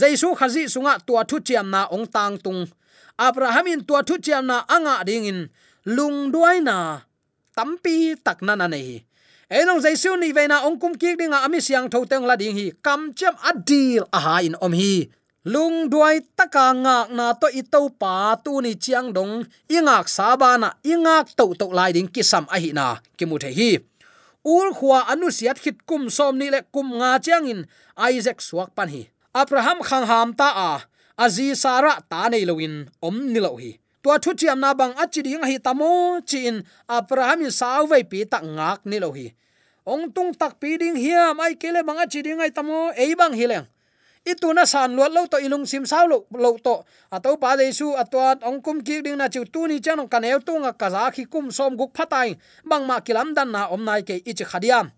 jaisu 0.00 0.28
khazi 0.38 0.62
sunga 0.68 0.94
tua 1.06 1.22
thu 1.28 1.36
chiam 1.46 1.66
na 1.74 1.80
ong 1.96 2.06
tang 2.14 2.36
tung. 2.44 2.62
Abraham 3.18 3.66
in 3.72 3.80
tua 3.88 4.00
thu 4.08 4.14
chiam 4.24 4.44
na 4.50 4.56
anga 4.68 4.94
ding 5.08 5.26
in. 5.32 5.40
Lung 5.96 6.18
duai 6.32 6.58
na 6.68 6.76
tampi 7.56 8.14
tak 8.26 8.38
na 8.46 8.54
na 8.60 8.66
nei 8.68 9.06
enong 9.46 9.78
jaisu 9.78 10.18
ni 10.18 10.34
ve 10.34 10.50
na 10.50 10.66
ong 10.66 10.78
kum 10.78 10.94
ki 10.98 11.14
ding 11.14 11.30
a 11.30 11.46
ami 11.46 11.62
siang 11.62 11.86
tho 11.86 12.02
teng 12.02 12.26
la 12.26 12.34
ding 12.34 12.54
hi. 12.54 12.74
Kam 12.82 13.14
chem 13.14 13.34
adil 13.46 14.02
a 14.10 14.18
à 14.18 14.20
ha 14.24 14.34
in 14.42 14.58
om 14.58 14.74
hi. 14.74 15.06
Lung 15.46 15.86
duai 15.86 16.26
taka 16.34 16.74
à 16.74 16.74
ngak 16.74 17.06
na 17.14 17.26
to 17.38 17.46
ito 17.54 17.86
pa 17.94 18.34
tu 18.42 18.58
ni 18.58 18.74
chiang 18.74 19.14
dong 19.14 19.46
ingak 19.70 20.10
sabana 20.10 20.74
ingak 20.82 21.30
to 21.38 21.54
to 21.54 21.70
lai 21.70 21.94
ding 21.94 22.10
kisam 22.10 22.44
a 22.50 22.58
hi 22.58 22.74
na 22.74 22.98
kimu 23.14 23.38
the 23.38 23.50
hi. 23.54 23.78
Ur 24.42 24.74
khuwa 24.74 25.06
anu 25.10 25.30
siat 25.30 25.58
khit 25.62 25.86
kum 25.86 26.10
som 26.10 26.34
ni 26.38 26.50
le 26.50 26.66
kum 26.74 26.98
nga 26.98 27.18
chiang 27.22 27.46
in. 27.46 27.60
Isaac 27.94 28.42
suak 28.42 28.74
pan 28.74 28.90
hi 28.90 29.06
abraham 29.36 29.78
khang 29.84 30.06
ham 30.08 30.32
ta 30.32 30.48
a. 30.70 30.72
Azi 31.24 31.52
sara 31.62 32.00
ta 32.10 32.28
nei 32.32 32.44
loin 32.48 32.88
om 33.04 33.16
ni 33.32 33.40
lo 33.40 33.52
hi. 33.60 33.76
Tua 34.02 34.16
thu 34.22 34.30
chiam 34.32 34.58
na 34.64 34.72
bang 34.72 34.94
achi 35.02 35.20
ding 35.26 35.44
hi 35.44 35.56
tamo 35.66 36.20
in. 36.32 36.56
Abraham 36.88 37.44
in 37.44 37.52
sau 37.52 37.86
vai 37.90 38.02
pi 38.10 38.24
tak 38.24 38.42
ngak 38.56 38.80
ni 38.88 38.96
lo 39.04 39.12
hi. 39.12 39.26
Ong 39.92 40.12
tung 40.14 40.32
tak 40.40 40.52
pi 40.60 40.76
ding 40.80 40.96
hiam 40.96 41.36
ai 41.44 41.54
kele 41.60 41.80
bang 41.88 41.98
achi 42.04 42.20
ding 42.26 42.40
ai 42.40 42.50
tamo 42.50 42.92
ei 42.96 43.12
bang 43.14 43.36
hileng 43.36 43.66
ituna 44.26 44.66
san 44.66 44.90
luat 44.98 45.14
lo 45.14 45.22
to 45.30 45.38
ilung 45.38 45.62
sim 45.70 45.86
sao 45.86 46.06
lo 46.10 46.26
lo 46.34 46.58
to. 46.58 46.82
Ato 47.14 47.38
pa 47.38 47.54
su 47.70 47.94
atwa 47.94 48.34
ong 48.42 48.60
kum 48.60 48.82
ki 48.82 49.02
ding 49.02 49.16
na 49.16 49.28
chu 49.28 49.44
tu 49.44 49.66
ni 49.68 49.80
chang 49.80 50.08
kan 50.08 50.24
eu 50.24 50.40
tunga 50.40 50.72
kaza 50.72 51.10
khi 51.14 51.24
kum 51.24 51.50
som 51.50 51.76
guk 51.76 51.94
phatai 51.94 52.36
bang 52.64 52.84
ma 52.86 53.00
kilam 53.00 53.34
dan 53.34 53.52
na 53.52 53.68
om 53.70 53.84
nai 53.84 54.02
ke 54.02 54.20
ich 54.26 54.42
khadiam 54.42 54.90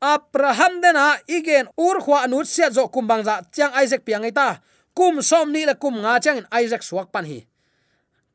abraham 0.00 0.80
dena 0.80 1.16
igen 1.26 1.68
ur 1.76 2.00
khwa 2.00 2.28
nu 2.28 2.44
sia 2.44 2.70
zo 2.70 2.88
kumbang 2.88 3.24
za 3.24 3.42
chang 3.52 3.72
isaac 3.80 4.04
piang 4.04 4.24
ta 4.32 4.60
kum 4.96 5.22
som 5.22 5.52
ni 5.52 5.64
la 5.64 5.74
kum 5.74 6.00
nga 6.00 6.20
chang 6.20 6.44
isaac 6.62 6.82
suak 6.82 7.12
pan 7.12 7.24
hi. 7.24 7.44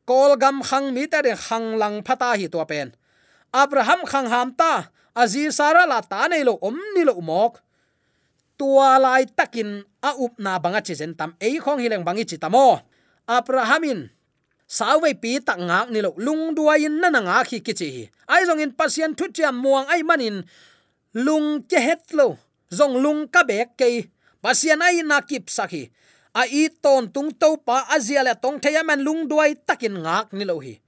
Kol 0.06 0.38
gam 0.38 0.62
khang 0.62 0.94
mi 0.94 1.06
ta 1.08 1.22
de 1.22 1.34
khang 1.38 1.78
lang 1.78 2.02
phata 2.02 2.34
hi 2.38 2.48
to 2.50 2.62
pen. 2.66 2.94
Abraham 3.54 4.02
khang 4.06 4.28
ham 4.30 4.50
ta 4.54 4.90
azi 5.16 5.52
sara 5.52 5.86
la 5.86 6.02
ta 6.02 6.28
nei 6.28 6.44
lo 6.44 6.58
om 6.62 6.78
ni 6.96 7.04
lo 7.04 7.20
mok 7.22 7.60
tua 8.58 9.02
lai 9.02 9.26
takin 9.26 9.84
a 10.06 10.12
up 10.18 10.38
na 10.38 10.62
banga 10.62 10.82
chi 10.86 10.94
zen 10.94 11.14
tam 11.20 11.34
ei 11.42 11.60
khong 11.60 11.82
hileng 11.84 12.06
bangi 12.06 12.24
chi 12.30 12.38
tamo 12.38 12.80
abrahamin 13.28 14.10
sawe 14.70 15.10
pi 15.22 15.42
tak 15.44 15.60
ngak 15.60 15.88
ni 15.92 16.00
lo 16.06 16.16
lung 16.16 16.56
in 16.80 16.96
na 17.02 17.10
nga 17.10 17.44
khi 17.44 17.60
kichi 17.60 18.08
ai 18.32 18.46
zong 18.48 18.64
in 18.64 18.72
pasien 18.72 19.12
thu 19.18 19.26
chiam 19.36 19.56
muang 19.58 19.88
ai 19.92 20.02
manin 20.04 20.46
lung 21.14 21.64
che 21.68 21.80
het 21.80 22.14
lo. 22.14 22.38
Zong 22.72 23.02
lung 23.04 23.28
ka 23.28 23.44
bek 23.44 23.78
ke. 23.78 24.10
Pasian 24.42 24.82
ai 24.82 25.04
na 25.04 25.22
kip 25.22 25.48
sakhi 25.48 25.92
a 26.34 26.48
i 26.48 26.72
ton 26.82 27.12
tung 27.12 27.32
to 27.36 27.60
pa 27.60 27.84
azia 27.92 28.24
la 28.24 28.34
tong 28.34 28.60
theya 28.60 28.84
man 28.84 29.04
lung 29.04 29.28
duai 29.28 29.56
takin 29.68 30.00
ngak 30.04 30.32
ni 30.34 30.46
lo 30.48 30.60
hi. 30.60 30.80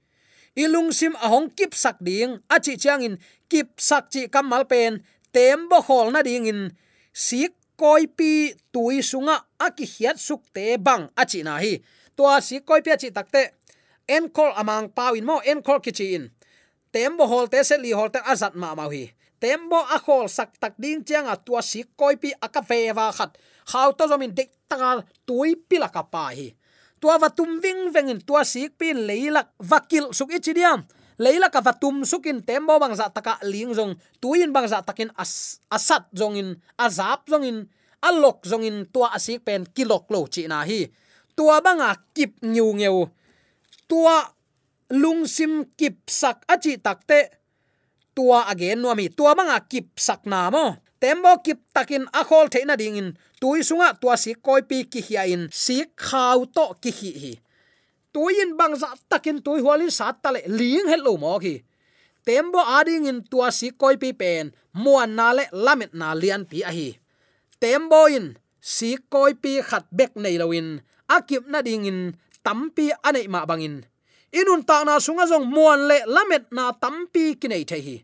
Ilung 0.56 0.94
sim 0.94 1.12
ahong 1.18 1.50
kip 1.50 1.74
sak 1.74 1.98
ding. 2.00 2.40
Achi 2.48 2.78
chiang 2.78 3.02
in 3.02 3.18
kip 3.50 3.76
sak 3.76 4.10
chi 4.10 4.26
kamal 4.30 4.64
pen. 4.64 5.02
Tem 5.32 5.68
bo 5.68 5.82
khol 5.82 6.14
na 6.14 6.22
ding 6.22 6.46
in. 6.46 6.70
Sik 7.12 7.52
koi 7.76 8.06
pi 8.06 8.54
tui 8.72 9.02
sunga 9.02 9.44
aki 9.58 9.84
hiat 9.84 10.16
suk 10.18 10.42
te 10.54 10.76
bang 10.78 11.10
achi 11.18 11.42
na 11.42 11.58
hi. 11.58 11.82
To 12.16 12.24
a 12.24 12.40
si 12.40 12.60
koi 12.62 12.80
pi 12.80 12.90
achi 12.94 13.10
takte 13.10 13.50
en 14.08 14.30
kol 14.30 14.54
amang 14.56 14.88
pawin 14.88 15.26
mo. 15.26 15.42
En 15.44 15.60
kol 15.60 15.82
kichi 15.82 16.14
in. 16.14 16.30
Tem 16.94 17.12
bo 17.18 17.26
hol 17.26 17.50
te 17.50 17.60
se 17.66 17.76
li 17.76 17.90
hol 17.92 18.08
te 18.14 18.22
azat 18.22 18.54
ma 18.54 18.74
ma 18.78 18.86
hi 18.88 19.10
tembo 19.44 19.76
a 19.76 20.00
khol 20.00 20.24
sak 20.32 20.56
tak 20.56 20.72
ding 20.80 21.04
chang 21.04 21.28
a 21.28 21.36
tua 21.36 21.60
si 21.60 21.84
koi 22.00 22.16
pi 22.16 22.32
aka 22.40 22.64
ve 22.64 22.88
wa 22.96 23.12
khat. 23.12 23.36
Khaw 23.68 23.92
to 23.92 24.08
zomin 24.08 24.32
dek 24.32 24.48
taka 24.64 25.04
tui 25.28 25.52
pi 25.68 25.76
la 25.76 25.92
ka 25.92 26.00
pa 26.00 26.32
hi. 26.32 26.48
Tua 26.96 27.20
va 27.20 27.28
tum 27.28 27.60
wing 27.60 27.92
ving 27.92 28.08
in 28.08 28.20
tua 28.24 28.40
sik 28.48 28.80
pi 28.80 28.96
leilak 28.96 29.52
vakil 29.60 30.16
suk 30.16 30.32
ichidiam 30.32 30.80
leila 31.18 31.52
ka 31.52 31.60
vatum 31.60 32.02
sukin 32.02 32.42
tembo 32.42 32.80
bang 32.80 32.94
za 32.96 33.12
taka 33.12 33.38
ling 33.46 33.76
zong, 33.76 33.94
tuin 34.18 34.50
bang 34.50 34.66
za 34.66 34.82
takin 34.82 35.10
as, 35.14 35.62
asat 35.70 36.10
zong 36.16 36.34
in 36.40 36.48
azap 36.80 37.28
zong 37.30 37.44
in 37.46 37.58
alok 38.02 38.42
zong 38.48 38.64
in 38.66 38.88
tua 38.90 39.14
asik 39.14 39.44
pen 39.44 39.68
kilok 39.76 40.08
lo 40.10 40.26
chi 40.26 40.48
na 40.48 40.64
hi. 40.64 40.88
Tua 41.36 41.60
banga 41.60 41.92
kip 42.14 42.40
nyu 42.42 42.72
ngeu. 42.78 43.10
Tua 43.90 44.22
lungsim 44.90 45.68
kip 45.76 46.06
sak 46.06 46.46
achi 46.48 46.78
takte 46.78 47.43
tua 48.14 48.46
again 48.48 48.80
no 48.80 48.94
mi 48.94 49.08
tua 49.10 49.34
manga 49.34 49.58
kip 49.60 49.98
sak 49.98 50.26
na 50.26 50.50
mo. 50.50 50.76
Tembo 51.02 51.42
kip 51.44 51.60
takin 51.74 52.06
akhol 52.14 52.48
theina 52.48 52.78
ding 52.78 52.96
in. 52.96 53.08
Tui 53.40 53.60
sunga 53.60 53.92
tua 54.00 54.16
si 54.16 54.32
koi 54.34 54.62
pi 54.62 54.86
ki 54.88 55.00
hi 55.06 55.34
in. 55.34 55.42
Si 55.52 55.84
khaw 55.96 56.46
to 56.48 56.66
ki 56.80 56.90
hi. 56.90 57.10
Hi 57.22 57.34
tuin 58.14 58.54
bang 58.54 58.78
za 58.78 58.94
takin 59.10 59.42
tui 59.42 59.58
hualin 59.58 59.90
sat 59.90 60.22
tale 60.22 60.46
ling 60.46 60.86
hello 60.86 61.18
mo 61.18 61.34
ki. 61.42 61.66
Tembo 62.24 62.62
ading 62.62 63.10
in 63.10 63.18
tua 63.26 63.50
si 63.50 63.74
koi 63.74 63.98
pi 63.98 64.14
pen. 64.14 64.54
Muan 64.72 65.18
na 65.18 65.34
le 65.34 65.44
lamet 65.50 65.92
na 65.98 66.14
lian 66.14 66.46
pi 66.46 66.62
a 66.62 66.70
hi. 66.70 66.94
Tembo 67.58 68.06
in. 68.06 68.38
Si 68.62 68.96
koi 69.12 69.34
pi 69.34 69.58
khat 69.60 69.84
bek 69.90 70.14
nei 70.16 70.38
lawin 70.38 70.78
akip 71.10 71.44
na 71.50 71.58
ding 71.66 71.84
in. 71.90 72.00
Tampi 72.46 72.94
anei 73.02 73.26
ma 73.28 73.42
bangin 73.48 73.82
inun 74.40 74.62
ta 74.68 74.82
na 74.84 74.98
sunga 74.98 75.24
jong 75.30 75.46
muan 75.46 75.86
le 75.88 75.98
lamet 76.06 76.50
na 76.50 76.74
tampi 76.82 77.38
kinai 77.40 77.64
the 77.70 77.78
hi. 77.86 77.96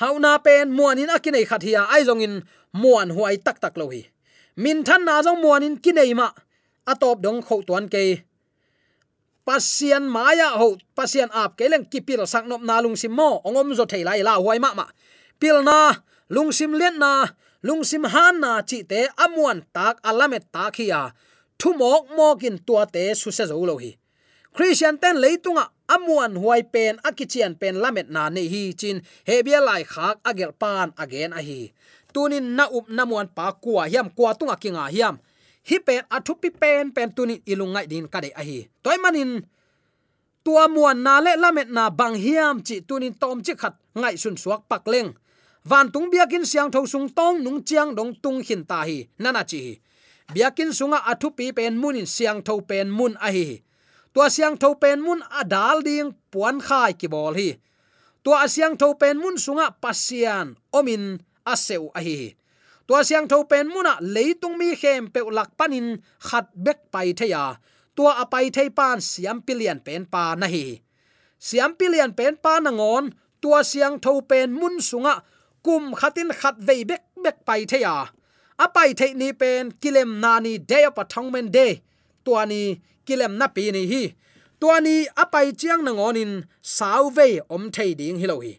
Hauna 0.00 0.38
pen 0.44 0.70
muan 0.70 0.98
in 0.98 1.10
akinai 1.16 1.46
khat 1.50 1.62
hi 1.66 1.74
ai 1.74 2.02
jong 2.06 2.22
in 2.22 2.34
muan 2.72 3.10
huai 3.10 3.36
tak 3.42 3.58
tak 3.62 3.74
lo 3.76 3.90
hi. 3.90 4.02
Min 4.56 4.84
than 4.86 5.04
na 5.04 5.22
jong 5.22 5.40
muan 5.42 5.62
in 5.66 5.76
kinai 5.84 6.14
ma. 6.14 6.30
Atop 6.86 7.20
dong 7.24 7.42
kho 7.42 7.66
tuan 7.66 7.88
ke. 7.88 8.22
Pasian 9.44 10.08
maya 10.08 10.56
ho, 10.56 10.76
pasian 10.96 11.28
ap 11.28 11.52
ke 11.58 11.68
keleng 11.68 11.84
kipil 11.84 12.24
sak 12.24 12.48
nop 12.48 12.64
na 12.64 12.80
lung 12.80 12.96
sim 12.96 13.12
mo, 13.12 13.44
ongom 13.44 13.76
zo 13.76 13.84
thei 13.84 14.00
lai 14.00 14.24
la 14.24 14.40
huai 14.40 14.56
ma 14.56 14.72
ma. 14.72 14.86
Pil 15.40 15.60
na, 15.60 15.92
lung 16.32 16.48
sim 16.48 16.72
len 16.72 16.96
na, 16.96 17.28
lung 17.60 17.84
sim 17.84 18.04
han 18.08 18.40
na 18.40 18.64
chi 18.68 18.78
te 18.88 19.00
amuan 19.24 19.60
tak 19.76 20.00
alamet 20.00 20.48
hi 20.54 20.70
khia 20.76 21.12
thu 21.58 21.72
mok 21.80 22.04
mokin 22.16 22.56
tua 22.66 22.84
te 22.94 23.14
su 23.20 23.30
se 23.36 23.44
zo 23.50 23.56
lo 23.68 23.76
hi 23.82 23.92
christian 24.54 24.96
ten 25.02 25.18
leitunga 25.18 25.74
amuan 25.90 26.38
huai 26.38 26.62
pen, 26.62 26.96
akichian 27.02 27.58
pen, 27.58 27.82
lamet 27.82 28.08
na 28.08 28.30
ne 28.30 28.42
hi 28.46 28.72
chin 28.72 29.02
hebia 29.26 29.60
lai 29.60 29.82
khak, 29.84 30.22
agel 30.24 30.52
pan 30.52 30.94
again 30.96 31.32
a 31.34 31.42
hi. 31.42 31.72
Tunin 32.14 32.54
na 32.54 32.70
up 32.70 32.86
namuan 32.88 33.28
pa 33.34 33.52
kwa 33.52 33.90
hiam 33.90 34.08
kwa 34.14 34.34
tunga 34.38 34.56
kinga 34.56 34.86
hiam. 34.94 35.18
Hi 35.68 35.76
pen, 35.78 36.02
athu 36.10 36.38
pi 36.40 36.50
pen 36.50 36.94
pen 36.94 37.10
tunin 37.10 37.42
ilungai 37.46 37.86
din 37.90 38.06
kade 38.08 38.30
a 38.30 38.42
hi. 38.42 38.70
Toy 38.82 38.96
manin, 39.02 39.42
tua 40.44 40.68
muan 40.68 41.02
na 41.02 41.20
le 41.20 41.34
lamet 41.36 41.68
na 41.68 41.90
bang 41.90 42.14
hiam 42.14 42.62
chi 42.62 42.80
tunin 42.88 43.14
tom 43.18 43.42
chi 43.42 43.54
khat 43.58 43.74
ngai 43.98 44.16
sun 44.16 44.36
suak 44.36 44.62
pak 44.70 44.86
leng. 44.86 45.10
Van 45.64 45.90
tung 45.92 46.10
biakin 46.12 46.44
siang 46.44 46.70
tho 46.70 46.86
sung 46.86 47.08
tong 47.08 47.42
nung 47.42 47.64
chiang 47.64 47.96
dong 47.96 48.12
tung 48.22 48.38
hin 48.46 48.62
ta 48.68 48.84
hi 48.84 49.08
nana 49.18 49.42
chi 49.50 49.80
biakin 50.34 50.70
sunga 50.78 50.98
athu 51.10 51.28
pi 51.36 51.52
pen 51.56 51.80
munin 51.80 52.06
siang 52.06 52.44
tho 52.46 52.60
pen 52.60 52.86
mun 52.90 53.16
a 53.20 53.32
hi 53.32 53.48
tua 54.14 54.30
siang 54.30 54.54
tho 54.62 54.78
pen 54.82 55.02
mun 55.02 55.20
adal 55.40 55.82
ding 55.82 56.14
puan 56.30 56.56
khai 56.66 56.92
ki 57.00 57.10
bol 57.14 57.34
hi. 57.34 57.50
Tua 58.24 58.46
siang 58.54 58.78
tho 58.80 58.94
pen 59.00 59.18
mun 59.22 59.36
sunga 59.44 59.66
pasian 59.82 60.54
omin 60.78 61.18
aseu 61.52 61.90
a 61.98 62.00
hi. 62.06 62.18
Tua 62.86 63.00
siang 63.08 63.26
tho 63.26 63.42
pen 63.50 63.66
muna 63.74 63.94
leitung 64.14 64.54
mi 64.60 64.68
khem 64.80 65.10
pe 65.14 65.20
lak 65.38 65.50
panin 65.58 65.98
khat 66.26 66.46
bek 66.54 66.80
pai 66.94 67.10
theya 67.18 67.44
tua 67.96 68.12
apai 68.22 68.46
thei 68.54 68.68
pan 68.78 68.98
siam 69.10 69.38
pilian 69.46 69.78
pen 69.86 70.02
pa 70.12 70.22
na 70.40 70.46
hi. 70.54 70.66
Siam 71.46 71.72
pilian 71.78 72.12
pen 72.18 72.34
pa 72.44 72.62
na 72.62 72.70
ngon, 72.70 73.04
tua 73.42 73.60
siang 73.70 73.98
tho 74.04 74.12
pen 74.30 74.48
mun 74.60 74.78
sunga 74.88 75.14
kum 75.64 75.84
khatin 75.98 76.30
khat 76.40 76.56
vei 76.66 76.82
bek 76.90 77.02
bek 77.24 77.36
pai 77.46 77.62
theya 77.70 77.96
apai 78.64 78.90
thei 78.98 79.12
ni 79.20 79.28
pen 79.40 79.62
kilem 79.82 80.10
nani 80.22 80.54
day 80.70 80.84
of 80.88 80.98
atonement 81.02 81.50
day 81.58 81.72
tua 82.24 82.42
ni 82.46 82.62
kilem 83.06 83.32
na 83.40 83.46
pi 83.48 83.70
ni 83.72 83.82
hi. 83.92 84.02
Tuani 84.60 85.06
apai 85.22 85.52
chiang 85.60 85.82
na 85.84 85.92
ngonin 85.92 86.32
sau 86.62 87.10
ve 87.16 87.40
om 87.54 87.70
thei 87.74 87.94
ding 87.94 88.18
hi 88.20 88.26
lo 88.26 88.40
hi. 88.40 88.52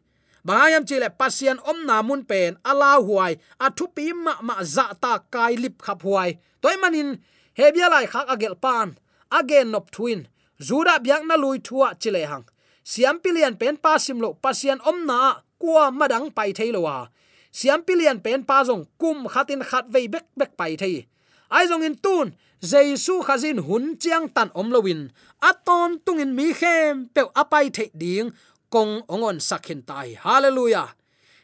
Bahayam 0.47 0.83
chile 0.87 1.09
pasian 1.19 1.57
om 1.69 1.85
na 1.89 2.01
mun 2.01 2.21
pen, 2.29 2.57
ala 2.69 3.01
huai 3.01 3.33
athu 3.65 3.85
pi 3.95 4.13
ma 4.13 4.33
ma 4.47 4.55
za 4.75 4.85
ta 5.01 5.13
kai 5.33 5.53
lip 5.63 5.81
khap 5.85 5.99
huai. 6.05 6.37
Toy 6.61 6.75
manin 6.81 7.09
hebia 7.57 7.89
lai 7.89 8.05
khak 8.05 8.27
agel 8.33 8.55
pan 8.55 8.97
again 9.31 9.71
nop 9.71 9.89
twin 9.95 10.27
zura 10.67 10.95
biak 11.05 11.23
na 11.25 11.35
lui 11.35 11.57
thua 11.59 11.87
chile 12.01 12.23
hang. 12.31 12.45
Siam 12.83 13.17
pilian 13.23 13.55
pen 13.61 13.75
pa 13.77 13.97
sim 13.97 14.19
lo 14.23 14.29
pasian 14.43 14.79
om 14.89 15.05
na 15.09 15.41
kwa 15.61 15.89
madang 15.91 16.29
pai 16.37 16.53
theilowa 16.53 17.09
siam 17.57 17.81
pilian 17.87 18.19
pen 18.19 18.43
pa 18.43 18.57
jong 18.67 18.83
kum 19.01 19.25
khatin 19.33 19.63
khat 19.69 19.85
ve 19.93 20.01
bek 20.13 20.25
bek 20.37 20.51
pai 20.59 20.75
thei 20.81 21.07
ai 21.51 21.67
jong 21.67 21.83
in 21.83 21.95
tun, 21.95 22.27
jesu 22.61 23.21
khazin 23.27 23.59
hun 23.67 23.97
chiang 24.01 24.27
tan 24.35 24.49
om 24.55 24.69
lowin 24.71 25.11
aton 25.49 25.99
tungin 26.05 26.33
mi 26.37 26.53
khem 26.53 27.07
pe 27.13 27.21
apai 27.41 27.65
thei 27.75 27.89
ding, 28.01 28.31
kong 28.73 29.01
ongon 29.13 29.37
sakhin 29.39 29.81
tai. 29.89 30.17
Hallelujah. 30.25 30.89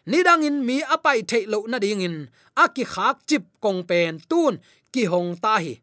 Nidang 0.07 0.43
in 0.43 0.65
mi 0.65 0.81
apai 0.95 1.19
thei 1.29 1.45
lo 1.45 1.59
na 1.71 1.77
ding 1.79 2.01
in. 2.01 2.29
Aki 2.63 2.83
khak 2.93 3.17
chip 3.29 3.43
kong 3.63 3.83
pen 3.89 4.19
tun, 4.29 4.59
ki 4.93 5.03
hong 5.05 5.35
ta 5.43 5.53
hi. 5.63 5.73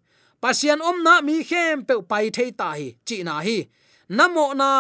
Pasian 0.43 0.81
om 0.89 1.03
na 1.07 1.21
mi 1.21 1.37
khem 1.51 1.85
pe 1.89 1.95
pai 2.11 2.31
thei 2.37 2.51
ta 2.61 2.69
hi, 2.79 2.87
chi 3.07 3.23
na 3.23 3.41
hi. 3.47 3.59
Namo 4.17 4.55
na 4.61 4.71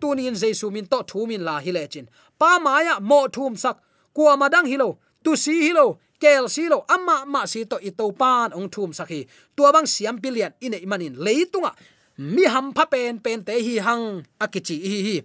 tunin 0.00 0.36
jesu 0.42 0.66
min 0.74 0.86
to 0.86 0.98
thu 1.08 1.26
min 1.26 1.44
la 1.48 1.54
hi 1.64 1.70
le 1.76 1.82
chin. 1.92 2.06
Pa 2.40 2.58
maya 2.64 2.94
mo 3.00 3.28
thum 3.34 3.54
sak. 3.56 3.76
Kwa 4.14 4.36
madang 4.40 4.66
hilo 4.66 4.98
tu 5.24 5.36
si 5.36 5.54
hilo 5.66 5.86
kel 6.20 6.48
si 6.48 6.68
lo 6.68 6.84
ama 6.88 7.24
ma 7.26 7.46
si 7.46 7.64
to 7.70 7.76
i 7.88 7.90
to 7.90 8.12
pan 8.20 8.52
ong 8.52 8.68
thum 8.74 8.90
sakhi. 8.98 9.20
Tua 9.56 9.72
bang 9.72 9.86
siam 9.86 10.16
billion 10.22 10.52
ine 10.60 10.78
manin 10.90 11.14
leitunga. 11.24 11.72
Mi 12.18 12.44
ham 12.44 12.72
pha 12.76 12.84
pen 12.92 13.18
pen 13.24 13.44
te 13.46 13.54
hi 13.66 13.74
hang 13.86 14.04
akichi 14.44 14.76
hi 14.90 14.98
hi. 15.06 15.16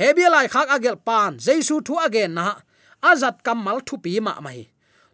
Hebia 0.00 0.28
lai 0.30 0.46
khak 0.48 0.68
agel 0.76 0.96
pan. 0.96 1.32
Jesu 1.36 1.74
thu 1.86 1.94
again 2.06 2.34
na. 2.34 2.56
Azat 3.02 3.36
kamal 3.46 3.78
thu 3.86 3.94
pi 4.04 4.20
ma 4.20 4.40
mai. 4.40 4.60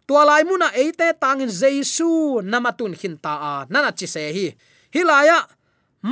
Tua 0.07 0.23
lai 0.29 0.43
muna 0.43 0.67
eite 0.81 1.07
tangin 1.21 1.51
jesu 1.61 2.09
namatun 2.51 2.93
khinta 2.99 3.33
a. 3.49 3.53
Nana 3.69 3.91
chi 3.91 4.07
se 4.13 4.23
hi. 4.35 4.47
Hilaya 4.93 5.37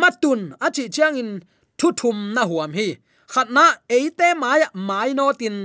matun 0.02 0.42
achi 0.66 0.84
changin 0.96 1.30
thu 1.80 1.88
thum 2.00 2.18
na 2.36 2.44
huam 2.50 2.72
hi. 2.80 2.88
Khatna 3.34 3.66
eite 3.90 4.28
maya 4.42 4.68
mai 4.88 5.14
no 5.18 5.26
tin 5.40 5.56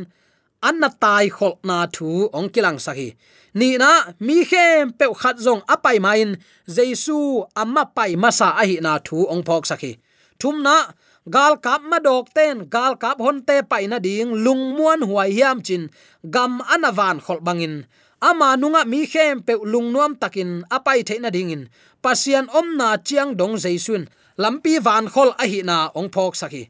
anna 0.63 0.89
tai 1.01 1.29
khol 1.37 1.55
na 1.69 1.87
thu 1.95 2.09
ong 2.39 2.49
kilang 2.55 2.79
sahi 2.87 3.09
ni 3.55 3.79
na 3.83 3.91
mi 4.27 4.45
khem 4.51 4.91
pe 4.99 5.07
khat 5.21 5.37
zong 5.47 5.63
apai 5.75 5.97
main 6.07 6.31
jesu 6.77 7.19
amma 7.63 7.85
pai 7.97 8.13
masa 8.23 8.49
ahi 8.63 8.77
na 8.87 8.93
thu 9.07 9.19
ong 9.33 9.43
phok 9.47 9.65
sakhi 9.71 9.93
thum 10.41 10.57
na 10.67 10.77
gal 11.35 11.55
kap 11.65 11.81
ma 11.91 11.99
dok 12.07 12.27
ten 12.37 12.57
gal 12.75 12.93
kap 13.03 13.17
hon 13.25 13.39
te 13.49 13.57
pai 13.71 13.85
na 13.91 13.99
ding 14.07 14.31
lung 14.45 14.65
muan 14.77 15.01
huai 15.09 15.31
hiam 15.37 15.59
chin 15.67 15.83
gam 16.35 16.53
anavan 16.75 17.17
khol 17.25 17.41
bangin 17.47 17.75
ama 18.29 18.49
nunga 18.61 18.83
mi 18.93 19.01
khem 19.13 19.37
pe 19.47 19.55
lung 19.73 19.89
nuam 19.95 20.13
takin 20.23 20.51
apai 20.77 20.99
theina 21.09 21.31
dingin 21.37 21.63
pasian 22.03 22.47
om 22.59 22.69
na 22.81 22.89
chiang 23.07 23.31
dong 23.41 23.55
jaisun 23.63 24.03
lampi 24.43 24.75
van 24.87 25.07
khol 25.13 25.31
ahi 25.43 25.61
na 25.69 25.77
ong 25.99 26.11
phok 26.15 26.35
sakhi 26.41 26.65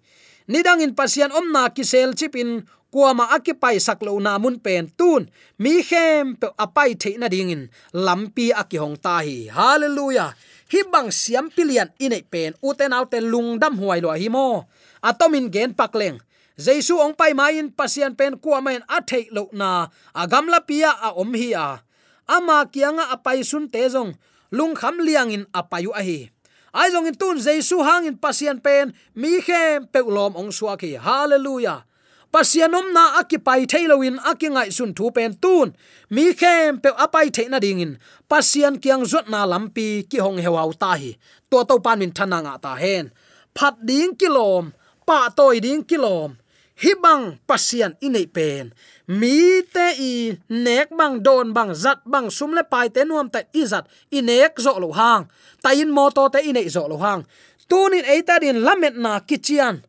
nidang 0.48 0.81
in 0.81 0.96
pasian 0.98 1.31
om 1.31 1.44
omna 1.44 1.68
kisel 1.77 2.16
chipin 2.18 2.64
kuama 2.88 3.29
akipai 3.31 3.81
saklo 3.81 4.16
na 4.20 4.38
mun 4.38 4.61
pen 4.61 4.88
tun. 4.96 5.29
Mi 5.59 5.83
khem 5.83 6.37
pe 6.37 6.48
apai 6.57 6.96
theina 6.96 7.29
dingin 7.29 7.68
lampi 7.92 8.53
aki 8.53 8.77
hong 8.81 8.96
ta 8.96 9.20
hi. 9.20 9.48
Hallelujah. 9.53 10.33
Hi 10.72 10.81
bang 10.92 11.09
siam 11.12 11.48
pilian 11.53 11.92
inei 12.01 12.24
pen. 12.24 12.57
Uten 12.64 12.92
autte 12.92 13.20
lungdam 13.20 13.77
huai 13.81 14.01
lo 14.01 14.12
hi 14.12 14.29
mo. 14.29 14.68
Atomin 15.05 15.53
gen 15.53 15.72
pakleng 15.77 16.18
jesu 16.59 16.98
ong 16.98 17.14
pai 17.14 17.33
mai 17.38 17.57
in 17.61 17.70
pasian 17.70 18.18
pen 18.18 18.37
kwa 18.42 18.61
men 18.61 18.83
a 18.88 18.98
thei 19.05 19.29
lo 19.31 19.48
na. 19.53 19.88
Agam 20.12 20.48
la 20.48 20.61
pia 20.61 20.90
a 20.90 21.12
om 21.14 21.33
hi 21.33 21.53
a. 21.55 21.81
Ama 22.29 22.68
kianga 22.68 23.09
apai 23.14 23.40
sun 23.44 23.68
te 23.72 23.88
jong 23.88 24.12
lung 24.51 24.74
kham 24.77 25.01
liang 25.01 25.31
in 25.33 25.44
apayu 25.55 25.92
a 25.94 26.03
hi. 26.05 26.29
Ai 26.74 26.92
jong 26.92 27.09
in 27.09 27.16
tun 27.16 27.40
jesu 27.40 27.81
hang 27.81 28.05
in 28.05 28.20
pasian 28.20 28.61
pen. 28.61 28.92
Mi 29.16 29.40
khem 29.40 29.88
pe 29.88 30.01
lom 30.05 30.37
ong 30.37 30.53
suaki 30.53 31.01
hallelujah 31.01 31.88
pasianom 32.32 32.92
na 32.92 33.18
akipai 33.20 33.64
thailowin 33.64 34.20
akingai 34.30 34.70
sun 34.72 34.94
thu 34.96 35.10
pen 35.10 35.34
tun. 35.42 35.72
Mi 36.10 36.34
khem 36.40 36.78
pe 36.82 36.90
apai 37.04 37.28
theina 37.34 37.58
dingin. 37.60 37.92
Pasian 38.30 38.74
kyang 38.82 39.04
zot 39.08 39.26
na 39.32 39.48
lampi 39.48 40.04
ki 40.10 40.18
hong 40.24 40.38
hewau 40.44 40.70
ta 40.76 40.92
hi. 41.00 41.16
To 41.50 41.64
to 41.68 41.76
pan 41.84 41.98
min 42.00 42.12
thana 42.12 42.38
nga 42.44 42.54
ta 42.64 42.72
hen. 42.76 43.10
Phat 43.56 43.74
ding 43.82 44.14
kilom, 44.14 44.70
pa 45.06 45.28
toy 45.34 45.58
ding 45.58 45.82
kilom. 45.82 46.38
Hibang 46.78 47.42
pasian 47.48 47.98
inei 47.98 48.30
pen. 48.30 48.70
Mi 49.10 49.66
te 49.74 49.86
i 49.98 50.12
nek 50.46 50.94
bang 50.94 51.18
don 51.26 51.50
bang 51.50 51.74
zat 51.74 52.06
bang 52.06 52.30
sum 52.30 52.54
le 52.54 52.62
pai 52.62 52.86
te 52.94 53.02
nuam 53.02 53.26
ta 53.34 53.42
izat 53.50 53.90
inek 54.14 54.54
zo 54.62 54.78
lo 54.78 54.94
hang. 54.94 55.26
Ta 55.62 55.74
in 55.74 55.90
mo 55.90 56.06
to 56.14 56.30
te 56.30 56.38
inei 56.46 56.70
zo 56.70 56.86
lo 56.86 56.96
hang. 57.02 57.26
Tunin 57.68 58.06
eita 58.06 58.38
din 58.38 58.62
lamet 58.62 58.94
na 58.94 59.18
kichian 59.20 59.82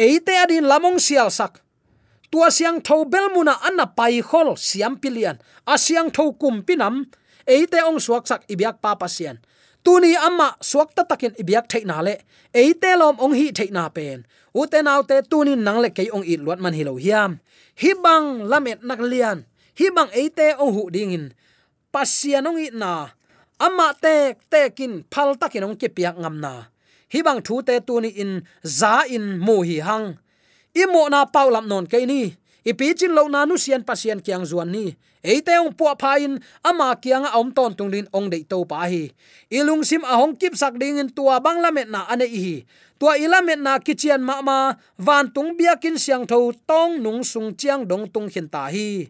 eite 0.00 0.32
adin 0.32 0.64
lamong 0.64 0.96
sial 0.96 1.28
sak. 1.28 1.60
Tua 2.32 2.48
siang 2.48 2.80
tho 2.80 3.04
belmuna 3.04 3.60
anna 3.60 3.84
pai 3.84 4.24
khol 4.24 4.56
siam 4.56 4.96
pilian. 4.96 5.36
Siang 5.68 6.08
tho 6.08 6.32
kum 6.40 6.64
pinam, 6.64 7.04
eite 7.44 7.84
ong 7.84 8.00
suak 8.00 8.24
sak 8.24 8.48
ibyak 8.48 8.80
pa 8.80 8.96
pasian 8.96 9.36
tuni 9.84 10.12
amma 10.16 10.56
suak 10.60 10.92
ta 10.92 11.02
takin 11.08 11.32
ibyak 11.40 11.68
theina 11.68 12.04
le, 12.04 12.20
eite 12.52 12.90
lom 12.96 13.16
ong 13.20 13.34
hi 13.36 13.52
theina 13.52 13.88
pen. 13.92 14.24
Uten 14.54 14.90
autte 14.90 15.22
tuni 15.30 15.54
nang 15.56 15.80
le 15.80 15.90
ke 15.94 16.10
ong 16.10 16.26
i 16.26 16.34
luat 16.36 16.60
man 16.60 16.74
hilo 16.74 16.98
hiam. 16.98 17.38
Hi 17.80 17.90
bang 17.96 18.44
lamet 18.50 18.82
nak 18.84 19.00
lian. 19.00 19.46
Hi 19.78 19.86
bang 19.94 20.10
eite 20.12 20.58
ong 20.58 20.72
hu 20.74 20.82
dingin 20.90 21.32
pasianong 21.94 22.58
i 22.60 22.68
na. 22.74 23.14
Amma 23.60 23.92
te 23.94 24.36
tekin 24.50 25.04
phal 25.12 25.36
takin 25.36 25.66
ong 25.70 25.76
ke 25.76 25.88
piak 25.92 26.16
ngam 26.18 26.40
na 26.40 26.69
hi 27.12 27.20
bang 27.26 27.40
thu 27.46 27.62
te 27.66 27.74
tu 27.86 28.00
ni 28.00 28.10
in 28.22 28.32
za 28.62 28.94
in 29.10 29.38
mu 29.38 29.56
hi 29.68 29.78
hang. 29.82 30.06
I 30.74 30.86
mo 30.86 31.10
na 31.10 31.26
pau 31.26 31.50
lam 31.50 31.66
non 31.66 31.86
ke 31.90 32.06
ni. 32.06 32.22
I 32.64 32.72
pi 32.78 32.94
chin 32.98 33.12
lo 33.16 33.26
na 33.26 33.44
nu 33.48 33.58
sian 33.58 33.82
pasien 33.82 34.22
kyang 34.22 34.46
zuan 34.46 34.70
ni. 34.70 34.94
Eite 35.20 35.52
ong 35.60 35.76
pu 35.76 35.84
pha 36.00 36.16
in, 36.16 36.40
ama 36.64 36.96
kyang 36.96 37.28
om 37.36 37.52
ton 37.52 37.76
tung 37.76 37.90
lin 37.92 38.08
ong 38.16 38.30
dei 38.32 38.44
to 38.48 38.64
pa 38.64 38.88
hi. 38.88 39.12
Ilung 39.52 39.84
sim 39.84 40.00
a 40.04 40.16
hong 40.16 40.36
kip 40.40 40.56
sak 40.56 40.80
ding 40.80 40.96
in 40.96 41.10
tua 41.12 41.40
bang 41.44 41.60
la 41.60 41.70
met 41.74 41.88
na 41.92 42.06
ane 42.08 42.24
hi. 42.24 42.64
Tua 42.96 43.16
ila 43.20 43.40
met 43.44 43.60
na 43.60 43.76
kichian 43.80 44.22
ma 44.22 44.40
ma, 44.40 44.72
van 44.96 45.28
tung 45.34 45.56
bia 45.58 45.76
kin 45.76 45.98
siang 45.98 46.24
tho 46.30 46.52
tong 46.68 47.02
nung 47.04 47.24
sung 47.24 47.52
chiang 47.56 47.84
dong 47.84 48.08
tung 48.08 48.28
hin 48.32 48.48
ta 48.48 48.72
hi. 48.72 49.08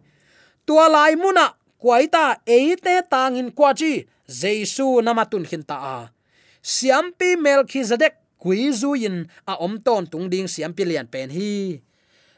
Tua 0.67 0.89
lai 0.89 1.15
muna 1.15 1.55
kwaita 1.79 2.43
in 2.47 2.79
tangin 3.11 3.51
kwachi 3.51 4.07
jesu 4.27 5.03
namatun 5.03 5.45
hin 5.47 5.63
ta 5.63 5.77
a 5.79 6.20
siampi 6.63 7.37
melchizedek 7.37 8.15
kuizu 8.39 8.97
in 8.97 9.29
a 9.47 9.57
om 9.61 9.79
ton 9.81 10.07
tung 10.07 10.29
ding 10.31 10.49
siampi 10.49 10.85
lian 10.85 11.07
pen 11.07 11.31
hi. 11.31 11.81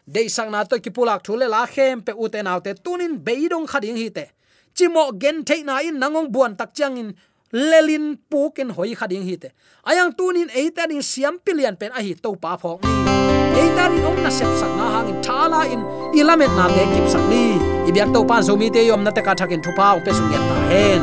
Dei 0.07 0.29
sang 0.29 0.51
na 0.51 0.65
to 0.65 0.79
kipulak 0.79 1.23
thule 1.23 1.47
la 1.47 1.67
khem 1.67 2.03
pe 2.03 2.13
uten 2.13 2.47
autte 2.47 2.75
tunin 2.83 3.19
beidong 3.23 3.67
khading 3.67 3.97
hi 3.97 4.09
te 4.11 4.25
chimo 4.75 5.13
gen 5.19 5.45
the 5.45 5.63
na 5.63 5.79
in 5.79 5.99
nangong 5.99 6.33
buan 6.33 6.57
tak 6.57 6.75
chang 6.75 6.99
in 6.99 7.15
lelin 7.53 8.19
pukin 8.31 8.71
hoi 8.71 8.95
khading 8.95 9.23
hi 9.23 9.37
te 9.37 9.49
ayang 9.87 10.13
tunin 10.13 10.49
eita 10.51 10.89
ding 10.89 11.03
siam 11.03 11.39
pilian 11.39 11.79
pen 11.79 11.93
a 11.95 12.03
hi 12.03 12.15
to 12.15 12.35
pa 12.35 12.57
phok 12.57 12.83
ni 12.83 13.61
eita 13.63 13.85
ding 13.93 14.05
ong 14.05 14.19
na 14.25 14.31
sep 14.31 14.51
sak 14.61 14.73
na 14.79 14.85
hangin 14.95 15.19
thala 15.23 15.61
in 15.71 15.81
ilamet 16.19 16.51
na 16.59 16.67
te 16.67 16.83
kip 16.95 17.07
sak 17.07 17.25
ni. 17.31 17.45
Ibyak 17.89 18.11
to 18.15 18.21
pan 18.25 18.43
zomi 18.43 18.69
te 18.75 18.83
yom 18.87 19.05
na 19.05 19.11
te 19.11 19.23
ka 19.23 19.35
thakin 19.39 19.63
thupa 19.63 19.95
ong 19.95 20.03
pe 20.05 20.11
sung 20.11 20.31
ta 20.33 20.59
hen 20.73 21.03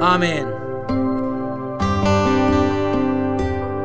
amen. 0.00 0.57